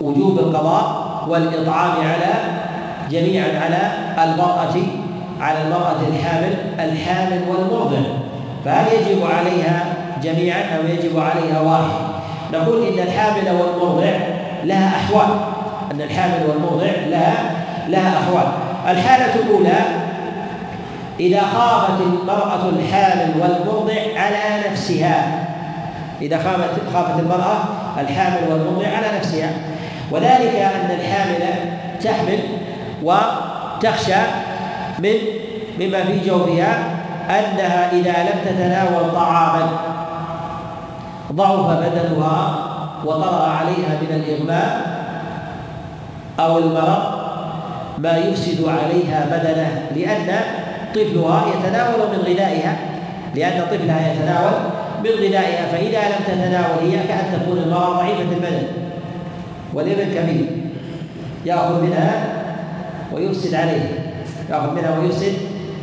[0.00, 2.34] وجوب القضاء والإطعام على
[3.10, 3.92] جميعا على
[4.32, 4.74] المرأة
[5.40, 7.98] على المرأة الحامل الحامل والمرضع.
[8.64, 12.07] فهل يجب عليها جميعا أو يجب عليها واحد؟
[12.52, 14.12] نقول إن الحامل والمرضع
[14.64, 15.28] لها أحوال.
[15.92, 17.34] أن الحامل والمرضع لها
[17.88, 18.48] لها أحوال.
[18.88, 19.78] الحالة الأولى
[21.20, 25.44] إذا خافت المرأة الحامل والمرضع على نفسها.
[26.22, 27.58] إذا خافت خافت المرأة
[28.00, 29.50] الحامل والمرضع على نفسها.
[30.10, 31.44] وذلك أن الحامل
[32.02, 32.38] تحمل
[33.02, 34.20] وتخشى
[34.98, 35.14] من
[35.80, 36.78] مما في جوفها
[37.30, 39.68] أنها إذا لم تتناول طعاما.
[41.32, 42.68] ضعف بدنها
[43.04, 44.98] وطرأ عليها من الإغماء
[46.40, 47.18] أو المرض
[47.98, 50.40] ما يفسد عليها بدنه لأن
[50.94, 52.76] طفلها يتناول من غذائها
[53.34, 54.52] لأن طفلها يتناول
[55.04, 58.62] من غذائها فإذا لم تتناول هي كأن تكون المرأة ضعيفة البدن.
[59.74, 60.46] والإبن كبير
[61.46, 62.24] يأخذ منها
[63.12, 63.88] ويفسد عليه
[64.50, 65.32] يأخذ منها ويفسد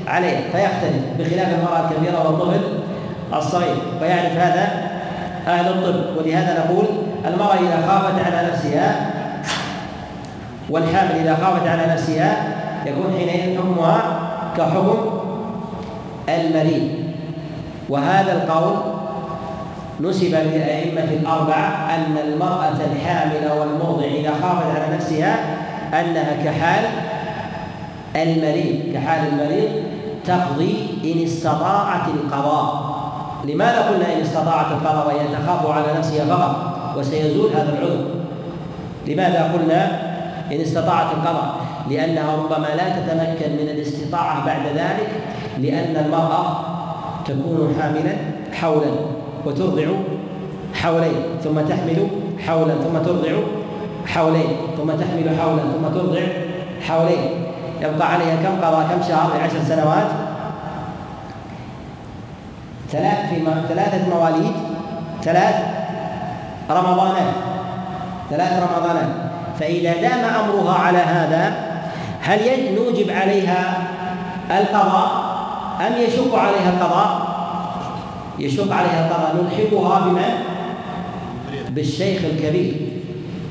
[0.08, 2.62] عليه فيختلف بخلاف المرأة الكبيرة والطفل
[3.34, 3.76] الصغير.
[4.02, 4.85] ويعرف هذا
[5.48, 6.18] أهل الطب.
[6.18, 6.86] ولهذا نقول
[7.28, 9.12] المرأة إذا خافت على نفسها
[10.70, 14.20] والحامل إذا خافت على نفسها يكون حينئذ حكمها
[14.58, 14.98] كحكم
[16.30, 16.90] المريض.
[17.90, 18.76] وهذا القول
[20.02, 25.36] نسب للأئمة الأربعة أن المرأة الحامل والمرضع إذا خافت على نفسها
[25.94, 26.86] أنها كحال
[28.16, 28.94] المريض.
[28.94, 29.70] كحال المريض
[30.26, 32.95] تقضي إن استطاعت القضاء.
[33.48, 36.56] لماذا قلنا إن استطاعت القضاء وهي تخاف على نفسها فقط
[36.98, 38.06] وسيزول هذا العذر؟
[39.08, 39.86] لماذا قلنا
[40.52, 41.56] إن استطاعت القضاء
[41.90, 45.10] لأنها ربما لا تتمكن من الاستطاعة بعد ذلك
[45.60, 46.58] لأن المرأة
[47.26, 48.16] تكون حاملا
[48.54, 48.92] حولا
[49.46, 49.88] وترضع
[50.74, 52.08] حولين ثم تحمل
[52.48, 53.32] حولا ثم ترضع
[54.06, 56.22] حولين ثم تحمل حولا ثم ترضع
[56.82, 57.30] حولين
[57.82, 60.25] يبقى عليها كم قضاء كم شهر لعشر سنوات؟
[62.96, 63.36] ثلاث في
[63.70, 64.52] ثلاثة مواليد
[65.24, 65.56] ثلاث
[66.70, 67.34] رمضانات
[68.30, 69.10] ثلاث رمضانات
[69.60, 71.54] فإذا دام أمرها على هذا
[72.22, 72.40] هل
[72.76, 73.78] نوجب عليها
[74.52, 75.26] القضاء
[75.88, 77.36] أم يشق عليها القضاء؟
[78.40, 80.34] يشق عليها القضاء نلحقها بمن؟
[81.70, 82.74] بالشيخ الكبير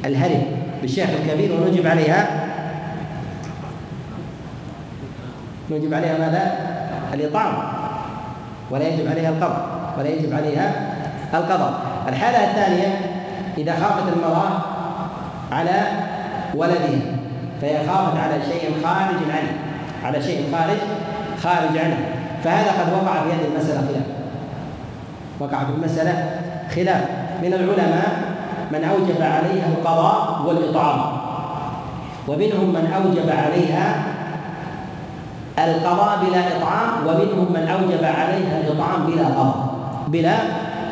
[0.04, 0.42] الهرم
[0.82, 2.48] بالشيخ الكبير ونوجب عليها
[5.70, 6.52] نوجب عليها ماذا؟
[7.14, 7.73] الإطعام
[8.70, 10.72] ولا يجب عليها القضاء ولا يجب عليها
[11.34, 13.00] القضاء الحالة الثانية
[13.58, 14.48] إذا خافت المرأة
[15.52, 15.82] على
[16.54, 17.00] ولدها
[17.60, 19.52] فهي خافت على شيء خارج عنه
[20.04, 20.78] على شيء خارج
[21.42, 21.96] خارج عنه.
[22.44, 24.02] فهذا قد وقع في هذه المسألة خلاف.
[25.40, 26.40] وقع في المسألة
[26.74, 27.04] خلاف.
[27.42, 28.34] من العلماء
[28.72, 31.00] من أوجب عليها القضاء والإطعام
[32.28, 34.02] ومنهم من أوجب عليها
[35.58, 39.74] القضاء بلا إطعام ومنهم من أوجب عليها الإطعام بلا قضاء
[40.08, 40.36] بلا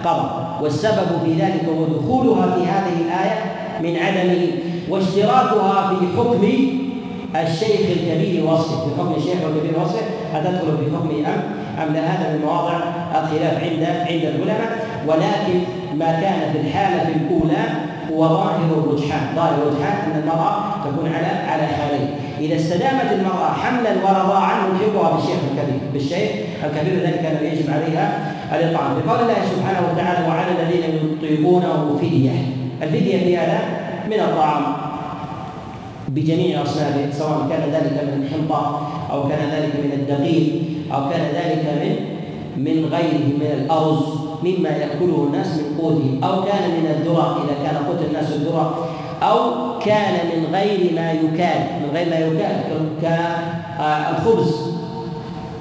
[0.05, 3.39] قضاء والسبب في ذلك هو دخولها في هذه الآية
[3.83, 4.47] من عدم
[4.89, 6.43] واشتراكها في حكم
[7.37, 8.85] الشيخ الكبير وصفه.
[8.85, 10.05] في حكم الشيخ الكبير وصفه
[10.35, 11.43] أتدخل في حكم أم؟
[11.83, 12.73] أم لا؟ هذا من مواضع
[13.11, 14.87] الخلاف عند عند العلماء.
[15.07, 15.61] ولكن
[15.99, 17.65] ما كان في الحالة الأولى
[18.13, 19.37] هو ظاهر الرجحان.
[19.37, 20.55] ظاهر الرجحان أن المرأة
[20.85, 22.09] تكون على على حالين.
[22.41, 24.42] إذا استدامت المرأة حملا ورضاعا
[25.93, 26.31] بالشيخ
[26.65, 28.91] الكبير الذي يجب عليها الإطعام.
[29.07, 30.83] بقول الله سبحانه وتعالى وعلى الذين
[31.23, 32.37] يطيقونه فدية.
[32.83, 33.59] الفدية في هذا
[34.07, 34.65] من الطعام.
[36.09, 40.63] بجميع أصنافه سواء كان ذلك من الحنطة أو كان ذلك من الدقيق
[40.95, 41.95] أو كان ذلك من
[42.57, 44.03] من غيره من الأرز
[44.43, 46.21] مما يأكله الناس من قوته.
[46.29, 48.89] أو كان من الذرة إذا كان قوت الناس الذرة.
[49.23, 49.39] أو
[49.79, 52.57] كان من غير ما يكال من غير ما يكال
[53.03, 54.72] كالخبز.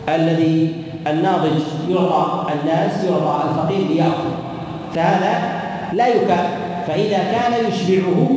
[0.09, 4.31] الذي الناضج يعطى الناس يعطى الفقير ليأكل.
[4.95, 5.61] فهذا
[5.93, 6.45] لا يكال
[6.87, 8.29] فإذا كان يشبعه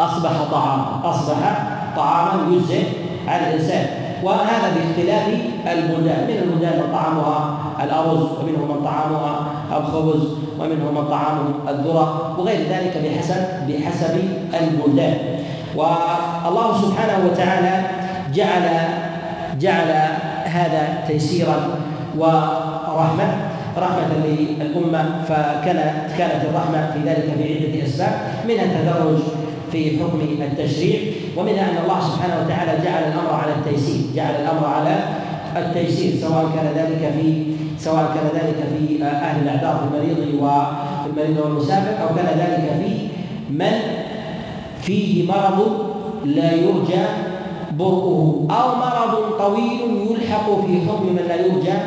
[0.00, 1.62] أصبح طعاما أصبح
[1.96, 2.84] طعاما يجزئ
[3.28, 3.86] على الإنسان.
[4.22, 5.28] وهذا باختلاف
[5.72, 6.26] البلدان.
[6.28, 10.22] من البلدان من طعامها الأرز ومنهم من طعامها الخبز
[10.60, 14.20] ومنهم من طعامهم الذرة وغير ذلك بحسب بحسب
[14.54, 15.18] البلدان.
[15.76, 17.86] والله سبحانه وتعالى
[18.34, 18.68] جعل
[19.60, 20.08] جعل
[20.48, 21.78] هذا تيسيرا
[22.18, 23.28] ورحمة
[23.76, 28.12] رحمة للأمة فكانت كانت الرحمة في ذلك بعدة أسباب
[28.48, 29.18] منها التدرج
[29.72, 31.00] في حكم التشريع
[31.36, 34.98] ومنها أن الله سبحانه وتعالى جعل الأمر على التيسير جعل الأمر على
[35.56, 37.42] التيسير سواء كان ذلك في
[37.78, 43.08] سواء كان ذلك في أهل الاعذار في المريض وفي المريض والمسافر أو كان ذلك في
[43.50, 43.72] من
[44.82, 45.88] فيه مرض
[46.24, 47.04] لا يرجى
[47.78, 51.78] برؤه أو مرض طويل يلحق في حكم من لا يرجى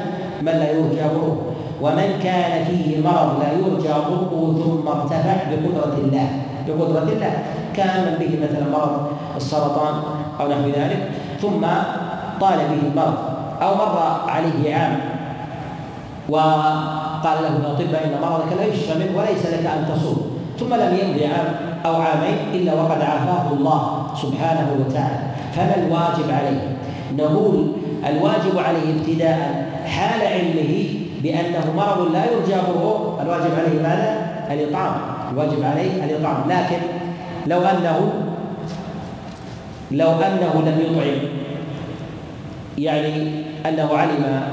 [0.41, 1.37] من لا يرجى برؤه.
[1.81, 4.31] ومن كان فيه مرض لا يرجى ضره
[4.63, 6.27] ثم ارتفع بقدرة الله.
[6.67, 7.33] بقدرة الله.
[7.73, 8.93] كان به مثلا مرض
[9.35, 9.93] السرطان
[10.39, 11.11] أو نحو ذلك.
[11.41, 11.61] ثم
[12.41, 13.17] طال به المرض
[13.61, 14.99] أو مر عليه عام.
[16.29, 20.21] وقال له الأطباء إن مرضك لا منه وليس لك أن تصوم.
[20.59, 21.47] ثم لم يمضي عام
[21.85, 23.81] أو عامين إلا وقد عافاه الله
[24.21, 25.30] سبحانه وتعالى.
[25.53, 26.77] فما الواجب عليه؟
[27.17, 27.71] نقول
[28.09, 30.85] الواجب عليه ابتداء حال علمه
[31.23, 34.93] بأنه مرض لا يرجى بره الواجب عليه ماذا؟ الإطعام
[35.31, 36.81] الواجب عليه الإطعام لكن
[37.47, 38.13] لو أنه
[39.91, 41.29] لو أنه لم يطعم
[42.77, 43.31] يعني
[43.65, 44.43] أنه علم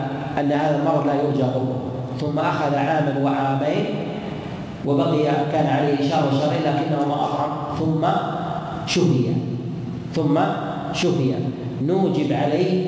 [0.40, 1.82] أن هذا المرض لا يرجى بره
[2.20, 3.84] ثم أخذ عاما وعامين
[4.86, 8.07] وبقي كان عليه شهر وشهرين لكنه ما أطعم ثم
[8.86, 9.32] شفي
[10.14, 10.38] ثم
[10.99, 11.34] شفي
[11.86, 12.86] نوجب عليه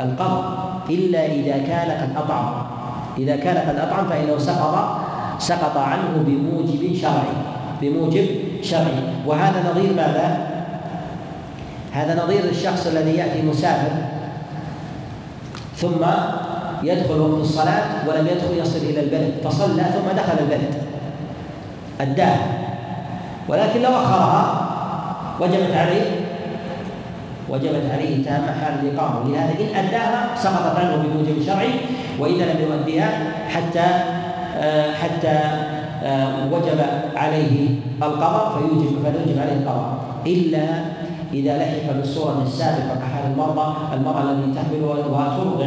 [0.00, 2.52] القضاء إلا إذا كان قد أطعم.
[3.18, 5.00] إذا كان قد أطعم فإنه سقط
[5.38, 7.36] سقط عنه بموجب شرعي.
[7.82, 8.26] بموجب
[8.62, 9.26] شرعي.
[9.26, 10.46] وهذا نظير ماذا؟
[11.92, 13.92] هذا نظير الشخص الذي يأتي مسافر
[15.76, 16.04] ثم
[16.82, 19.32] يدخل وقت الصلاة ولم يدخل يصل إلى البلد.
[19.44, 20.74] فصلى ثم دخل البلد.
[22.00, 22.46] أداها
[23.48, 24.66] ولكن لو أخرها
[25.40, 26.19] وجبت عليه
[27.50, 31.70] وجبت عليه تامة حال الإقامة لهذا إن أداها سقطت عنه بموجب شرعي
[32.18, 33.10] وإذا لم يؤديها
[33.48, 33.86] حتى
[34.56, 35.40] آه، حتى
[36.04, 36.80] آه، وجب
[37.16, 37.68] عليه
[38.02, 39.98] القضاء فيوجب فنوجب عليه القضاء.
[40.26, 40.64] إلا
[41.32, 45.66] إذا لحق بالصورة السابقة كحال المرضى المرأة التي تحمل وترضع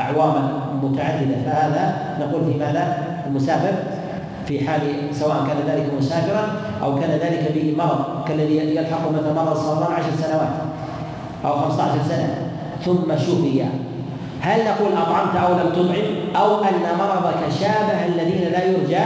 [0.00, 0.50] أعواما
[0.82, 1.36] متعددة.
[1.46, 3.72] فهذا نقول في ماذا؟ المسافر
[4.46, 4.80] في حال
[5.12, 6.46] سواء كان ذلك مسافرا
[6.82, 10.73] أو كان ذلك به مرض كالذي يلحق مثلا مرض السرطان عشر سنوات.
[11.44, 12.44] أو 15 سنة.
[12.84, 13.64] ثم شفي
[14.40, 19.04] هل نقول أطعمت أو لم تطعم؟ أو أن مرضك شابه الذين لا يرجى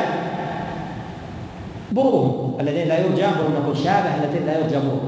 [1.92, 5.00] برهم الذين لا يرجى برهم نقول شابه الذين لا يرجى برهم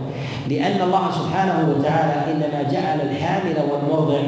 [0.49, 4.20] لأن الله سبحانه وتعالى إنما جعل الحامل والمرضع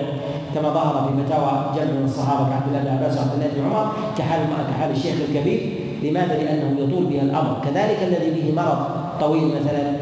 [0.54, 3.92] كما ظهر في فتاوى جمع من الصحابة كعبد الله بن عباس وعبد الله بن عمر
[4.18, 4.40] كحال
[4.70, 5.72] كحال الشيخ الكبير.
[6.02, 7.56] لماذا؟ لأنه يطول به الأمر.
[7.64, 8.78] كذلك الذي به مرض
[9.20, 9.92] طويل مثلا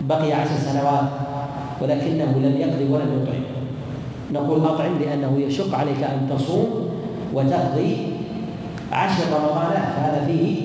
[0.00, 1.25] بقي عشر سنوات.
[1.80, 3.42] ولكنه لم يقضي ولم يطعم.
[4.32, 6.88] نقول أطعم لأنه يشق عليك أن تصوم
[7.34, 7.96] وتقضي
[8.92, 9.88] عشر رمضانات.
[9.96, 10.56] فهذا فيه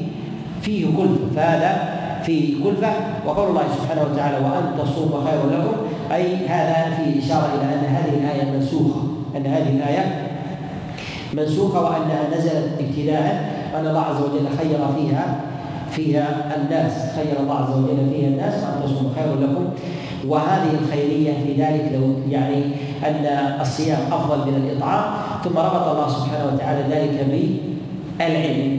[0.61, 1.35] فيه كلفة.
[1.35, 2.93] فهذا فيه كلفة.
[3.25, 5.77] وقول الله سبحانه وتعالى وأن تصوموا خير لكم.
[6.11, 9.01] أي هذا فيه إشارة إلى أن هذه الآية منسوخة.
[9.37, 10.27] أن هذه الآية
[11.33, 13.51] منسوخة وأنها نزلت ابتداء.
[13.73, 15.35] وأن الله عز وجل خير فيها
[15.91, 16.91] فيها الناس.
[17.15, 18.53] خير الله عز وجل فيها الناس.
[18.53, 19.65] وأن تصوموا خير لكم.
[20.27, 22.63] وهذه الخيرية في ذلك لو يعني
[23.07, 23.25] أن
[23.61, 25.03] الصيام أفضل من الإطعام
[25.43, 27.71] ثم ربط الله سبحانه وتعالى ذلك بالعلم.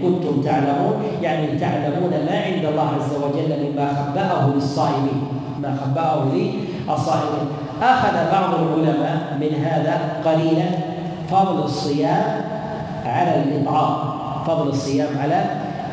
[0.02, 5.22] كنتم تعلمون يعني تعلمون ما عند الله عز وجل مما خبأه للصائمين
[5.62, 7.46] ما خبأه للصائمين
[7.82, 10.64] أخذ بعض العلماء من هذا قليلا
[11.30, 12.24] فضل الصيام
[13.06, 13.94] على الإطعام
[14.46, 15.44] فضل الصيام على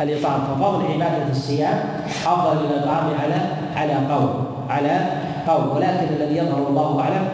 [0.01, 0.41] الإطعام.
[0.41, 1.79] ففضل عبادة الصيام
[2.25, 3.35] أفضل من الإطعام على
[3.75, 4.29] على قول
[4.69, 5.07] على
[5.49, 7.27] قول ولكن الذي يظهر الله أعلم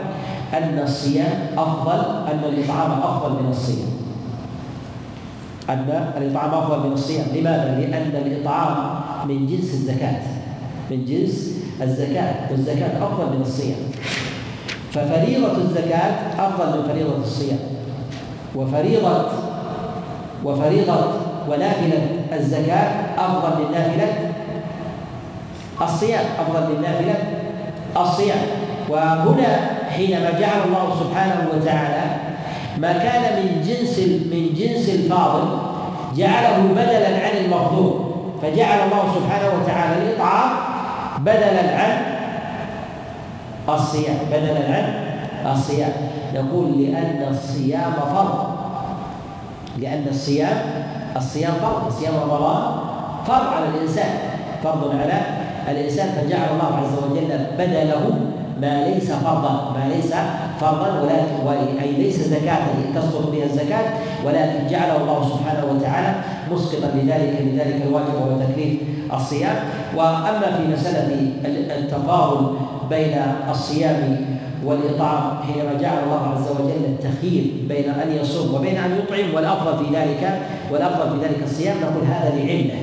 [0.54, 2.00] أن الصيام أفضل
[2.32, 3.90] أن الإطعام أفضل من الصيام.
[5.70, 7.26] أن الإطعام أفضل من الصيام.
[7.36, 8.76] لماذا؟ لأن الإطعام
[9.28, 10.20] من جنس الزكاة.
[10.92, 11.52] من جنس
[11.82, 13.78] الزكاة والزكاة أفضل من الصيام.
[14.92, 17.60] ففريضة الزكاة أفضل من فريضة الصيام.
[18.56, 19.26] وفريضة
[20.46, 20.98] وفريضة
[21.50, 24.32] ونافلة الزكاة أفضل من نافلة
[25.82, 27.35] الصيام أفضل من نافلة
[27.98, 28.42] الصيام.
[28.90, 29.52] وهنا
[29.90, 32.04] حينما جعل الله سبحانه وتعالى
[32.78, 34.00] ما كان من جنس
[34.32, 35.58] من جنس الفاضل
[36.16, 37.94] جعله بدلا عن المفضول
[38.42, 40.50] فجعل الله سبحانه وتعالى الإطعام
[41.20, 41.92] بدلا عن
[43.70, 44.86] الصيام بدلا عن
[45.52, 45.92] الصيام.
[46.36, 48.56] نقول لأن الصيام فرض.
[49.78, 50.58] لأن الصيام
[51.18, 51.92] الصيام فرض.
[52.00, 52.64] صيام رمضان
[53.28, 54.10] فرض على الإنسان
[54.64, 55.35] فرض على
[55.72, 58.20] الإنسان فجعل الله عز وجل بدله
[58.62, 60.14] ما ليس فرضا ما ليس
[60.62, 61.02] فرضا
[61.46, 62.58] ولكن أي ليس زكاة
[62.96, 63.86] تسقط بها الزكاة
[64.26, 66.16] ولكن جعله الله سبحانه وتعالى
[66.52, 68.80] مسقطا لذلك لذلك الواجب وهو تكليف
[69.14, 69.56] الصيام.
[69.96, 71.32] وأما في مسألة
[71.78, 72.58] التفاضل
[72.90, 73.18] بين
[73.52, 74.26] الصيام
[74.66, 79.96] والإطعام حينما جعل الله عز وجل التخيير بين أن يصوم وبين أن يطعم والأفضل في
[79.96, 80.40] ذلك
[80.72, 81.78] والأفضل في ذلك الصيام.
[81.82, 82.76] نقول هذا لعلة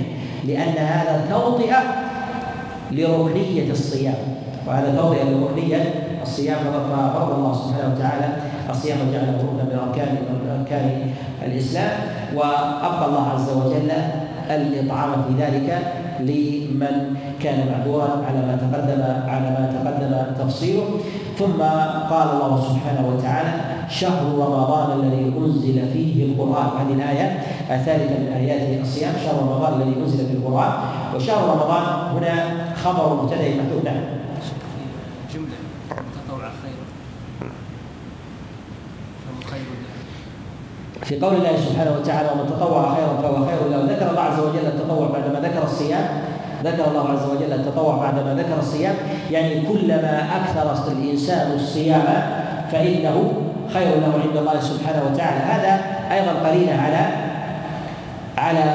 [0.48, 2.11] لأن هذا توطئة
[2.92, 4.14] لركنية الصيام.
[4.66, 8.28] وهذا توطئة لركنية الصيام ففرض الله سبحانه وتعالى
[8.70, 10.86] الصيام وجعله ركنا من اركان من أركان
[11.46, 11.90] الإسلام.
[12.36, 13.90] وأبقى الله عز وجل
[14.50, 15.68] الإطعام في ذلك
[16.20, 16.94] لمن
[17.42, 20.84] كان معذورا على ما تقدم على ما تقدم تفصيله.
[21.38, 21.62] ثم
[22.10, 23.52] قال الله سبحانه وتعالى
[23.92, 26.68] شهر رمضان الذي أنزل فيه القرآن.
[26.80, 27.26] هذه الآية
[27.70, 30.72] الثالثة من آيات الصيام شهر رمضان الذي أنزل فيه القرآن.
[31.16, 31.84] وشهر رمضان
[32.16, 32.34] هنا
[32.84, 34.04] خبر مبتدا محذوف نعم.
[36.28, 36.72] تطوع خير.
[41.02, 43.94] في قول الله سبحانه وتعالى ومن تطوع خيرا فهو خير له.
[43.94, 46.04] ذكر الله عز وجل التطوع بعدما ذكر الصيام.
[46.64, 48.94] ذكر الله عز وجل التطوع بعدما ذكر الصيام.
[49.30, 52.06] يعني كلما أكثر الإنسان الصيام
[52.72, 53.32] فإنه
[53.74, 55.40] خير له عند الله سبحانه وتعالى.
[55.40, 55.80] هذا
[56.12, 57.02] أيضا قرينه على
[58.38, 58.66] على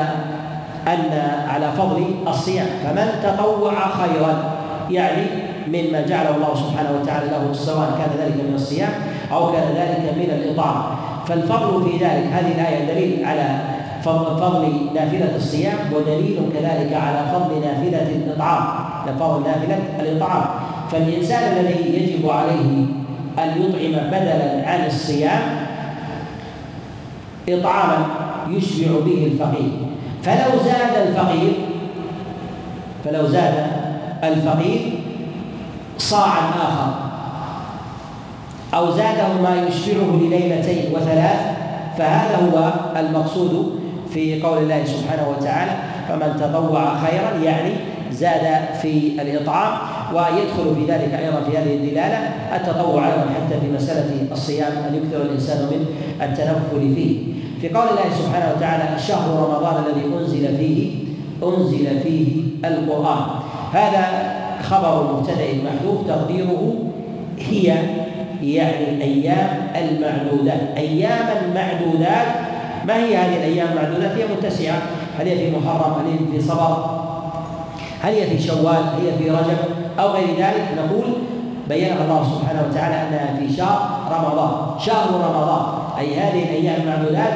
[0.87, 1.11] أن
[1.49, 2.67] على فضل الصيام.
[2.83, 4.33] فمن تطوع خيرا
[4.91, 5.23] يعني
[5.67, 8.89] مما جعله الله سبحانه وتعالى له سواء كان ذلك من الصيام
[9.31, 10.83] أو كان ذلك من الاطعام
[11.27, 13.59] فالفضل في ذلك هذه الآية دليل على
[14.03, 18.63] فضل نافلة الصيام ودليل كذلك على فضل نافلة الإطعام.
[19.19, 20.43] فضل نافلة الإطعام.
[20.91, 22.85] فالإنسان الذي يجب عليه
[23.39, 25.41] أن يطعم بدلا عن الصيام
[27.49, 28.05] إطعاما
[28.49, 29.71] يشبع به الفقير.
[30.23, 31.53] فلو زاد الفقير
[33.05, 33.67] فلو زاد
[34.23, 34.99] الفقير
[35.97, 36.93] صاعا آخر
[38.73, 41.39] أو زاده ما يشبعه لليلتين وثلاث
[41.97, 43.79] فهذا هو المقصود
[44.13, 45.71] في قول الله سبحانه وتعالى
[46.09, 47.71] فمن تطوع خيرا يعني
[48.11, 49.77] زاد في الإطعام.
[50.13, 52.17] ويدخل في ذلك أيضا في هذه الدلالة
[52.55, 55.85] التطوع أيضا حتى في مسألة الصيام أن يكثر الإنسان من
[56.21, 57.17] التنفل فيه
[57.61, 60.91] في قول الله سبحانه وتعالى شهر رمضان الذي أنزل فيه
[61.43, 62.27] أنزل فيه
[62.65, 63.25] القرآن
[63.73, 64.33] هذا
[64.63, 66.75] خبر مبتدأ محذوف تقديره
[67.39, 67.73] هي
[68.43, 72.27] يعني الأيام المعدودات أياما معدودات
[72.87, 74.81] ما هي هذه الأيام المعدودات؟ هي متسعة،
[75.19, 77.06] هل هي في محرم؟ هل هي في صبر؟
[78.01, 79.57] هل هي في شوال؟ هل هي في رجب؟
[79.99, 81.13] أو غير ذلك نقول
[81.69, 87.33] بينها الله سبحانه وتعالى أنها في شهر رمضان، شهر رمضان أي هذه الأيام المعدودات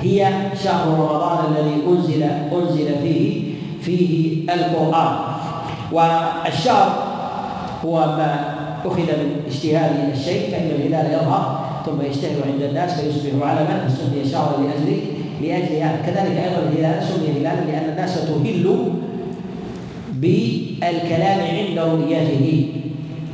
[0.00, 0.32] هي
[0.64, 3.42] شهر رمضان الذي أنزل أنزل فيه
[3.80, 5.16] فيه القرآن
[5.92, 7.02] والشهر
[7.84, 8.54] هو ما
[8.84, 14.56] أخذ من اجتهاد الشيء فان الهلال يظهر ثم يشتهر عند الناس فيصبح علما فسمي شهرا
[14.62, 15.00] لأجل
[15.42, 18.92] لأجل هذا كذلك أيضا الهلال سمي هلالا لأن الناس تهل
[20.20, 22.66] بالكلام عند رؤيته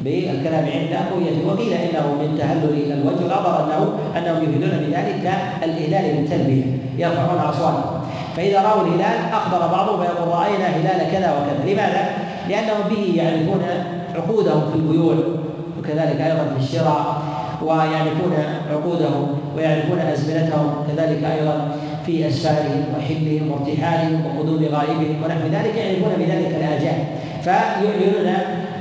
[0.04, 3.24] بالكلام عند رؤيته وقيل إنه من تهلل الوجه.
[3.24, 3.80] والاظهر انه
[4.18, 5.24] أنهم يهلون بذلك
[5.62, 6.64] الهلال بالتلبية.
[6.98, 8.00] يرفعون أصواتهم.
[8.36, 11.72] فإذا رأوا الهلال أخبر بعضهم فيقول رأينا هلال كذا وكذا.
[11.72, 12.08] لماذا؟
[12.48, 13.62] لأنهم به يعرفون
[14.14, 15.14] عقودهم في البيوع
[15.78, 17.22] وكذلك أيضا في الشراء
[17.62, 18.34] ويعرفون
[18.70, 19.26] عقودهم
[19.56, 21.68] ويعرفون أزمنتهم كذلك أيضا
[22.06, 26.98] في أسفارهم وحلهم وارتحالهم وقدوم غائبهم ونحو ذلك يعرفون بذلك الآجال.
[27.42, 28.34] فيعلنون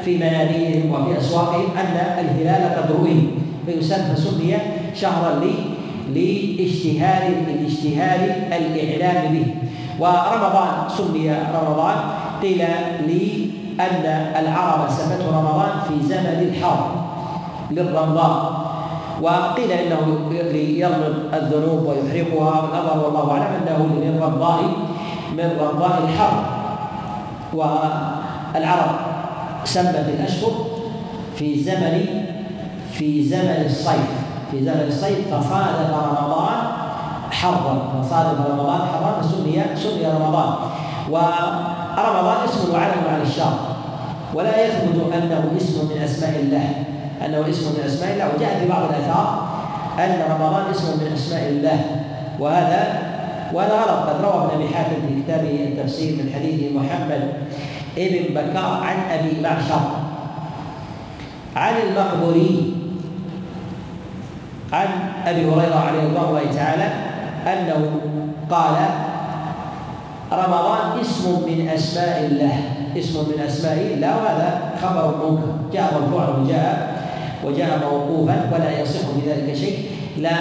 [0.05, 3.27] في مناديهم وفي أسواقهم أن الهلال قد رؤي
[3.65, 4.53] فيسمى فسمي
[4.95, 5.55] شهرا لي
[6.15, 9.45] لاشتهار لاشتهار الإعلام به.
[9.99, 11.97] ورمضان سمي رمضان.
[12.41, 12.61] قيل
[13.07, 13.49] لي
[13.79, 14.05] أن
[14.39, 16.85] العرب سمته رمضان في زمن الحرب
[17.71, 18.65] للرمضاء
[19.21, 24.59] وقيل إنه ليرمض الذنوب ويحرقها والاظهر والله أعلم أنه من رمضاء
[25.37, 26.43] من رمضاء الحرب.
[27.53, 28.95] والعرب
[29.63, 30.51] سمت الاشهر
[31.35, 32.05] في زمن
[32.91, 34.11] في زمن الصيف.
[34.51, 36.57] في زمن الصيف فصادف رمضان
[37.31, 40.53] حرا فصادف رمضان حرا فسمي سمي رمضان.
[41.09, 43.57] ورمضان اسم وعلم على الشهر
[44.33, 46.94] ولا يثبت أنه اسم من أسماء الله.
[47.25, 49.27] أنه اسم من أسماء الله وجاء في بعض الأثار
[49.99, 51.79] أن رمضان اسم من أسماء الله.
[52.39, 52.81] وهذا
[53.53, 54.09] وهذا غلط.
[54.09, 57.21] قد روى ابن أبي حاتم في كتابه التفسير من حديث محمد
[57.97, 59.81] ابن بكار عن أبي معشر.
[61.55, 62.73] عن المقبوري
[64.73, 64.87] عن
[65.25, 66.87] أبي هريرة عليه الله تعالى
[67.47, 67.91] أنه
[68.51, 68.75] قال
[70.31, 72.55] رمضان اسم من أسماء الله.
[72.97, 74.49] اسم من أسماء الله وهذا
[74.81, 75.51] خبر منكر.
[75.73, 76.95] جاء مرفوعا وجاء
[77.45, 79.77] وجاء موقوفا ولا يصح بذلك شيء
[80.17, 80.35] لا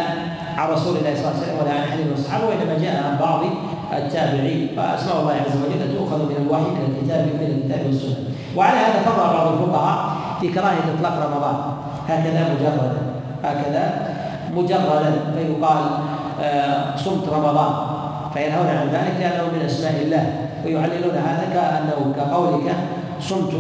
[0.57, 3.41] عن رسول الله صلى الله عليه وسلم ولا عن حديث الصحابة وإنما جاء عن بعض
[3.93, 4.69] التابعين.
[4.77, 8.17] فأسماء الله عز وجل تؤخذ من الوحي من الكتاب من الكتاب والسنة.
[8.57, 11.57] وعلى هذا فرع بعض الفقهاء في كراهه إطلاق رمضان.
[12.09, 12.93] هكذا مجردا
[13.45, 13.85] هكذا
[14.55, 15.13] مجردا.
[15.35, 15.83] فيقال
[16.43, 17.73] آه، صمت رمضان.
[18.35, 20.33] فينهون عن ذلك لأنه من أسماء الله
[20.65, 22.75] ويعللون هذا كأنه كقولك
[23.29, 23.55] صمت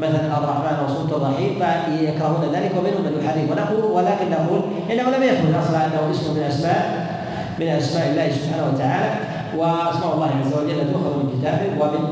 [0.00, 4.60] مثلا الرحمن أو صمت الرحيم فيكرهون ذلك ومنهم من يحرم ونقول ولكن نقول
[4.92, 7.06] إنه لم يثبت أصلا انه اسم من أسماء
[7.60, 9.10] من أسماء الله سبحانه وتعالى.
[9.58, 12.02] وأسماء الله عز وجل تؤخذ من كتابه ومن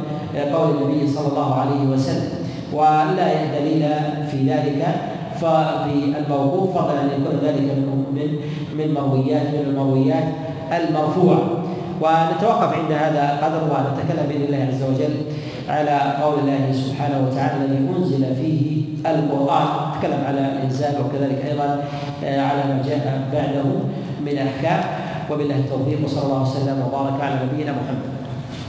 [0.55, 2.29] قول النبي صلى الله عليه وسلم.
[2.73, 3.29] ولا
[3.59, 3.85] دليل
[4.31, 4.81] في ذلك
[5.41, 8.29] ففي الموقوف فضلا ان يكون ذلك من من
[8.79, 10.25] من مرويات من المرويات
[10.73, 11.43] المرفوعة.
[12.03, 15.15] ونتوقف عند هذا القدر ونتكلم بإذن الله عز وجل.
[15.69, 19.67] على قول الله سبحانه وتعالى الذي أنزل فيه القرآن.
[19.99, 21.85] تكلم على الإنزال وكذلك أيضا
[22.25, 23.65] آه، على ما جاء بعده
[24.27, 24.81] من أحكام.
[25.31, 28.14] وبالله التوفيق وصلى الله وسلم وبارك على نبينا محمد.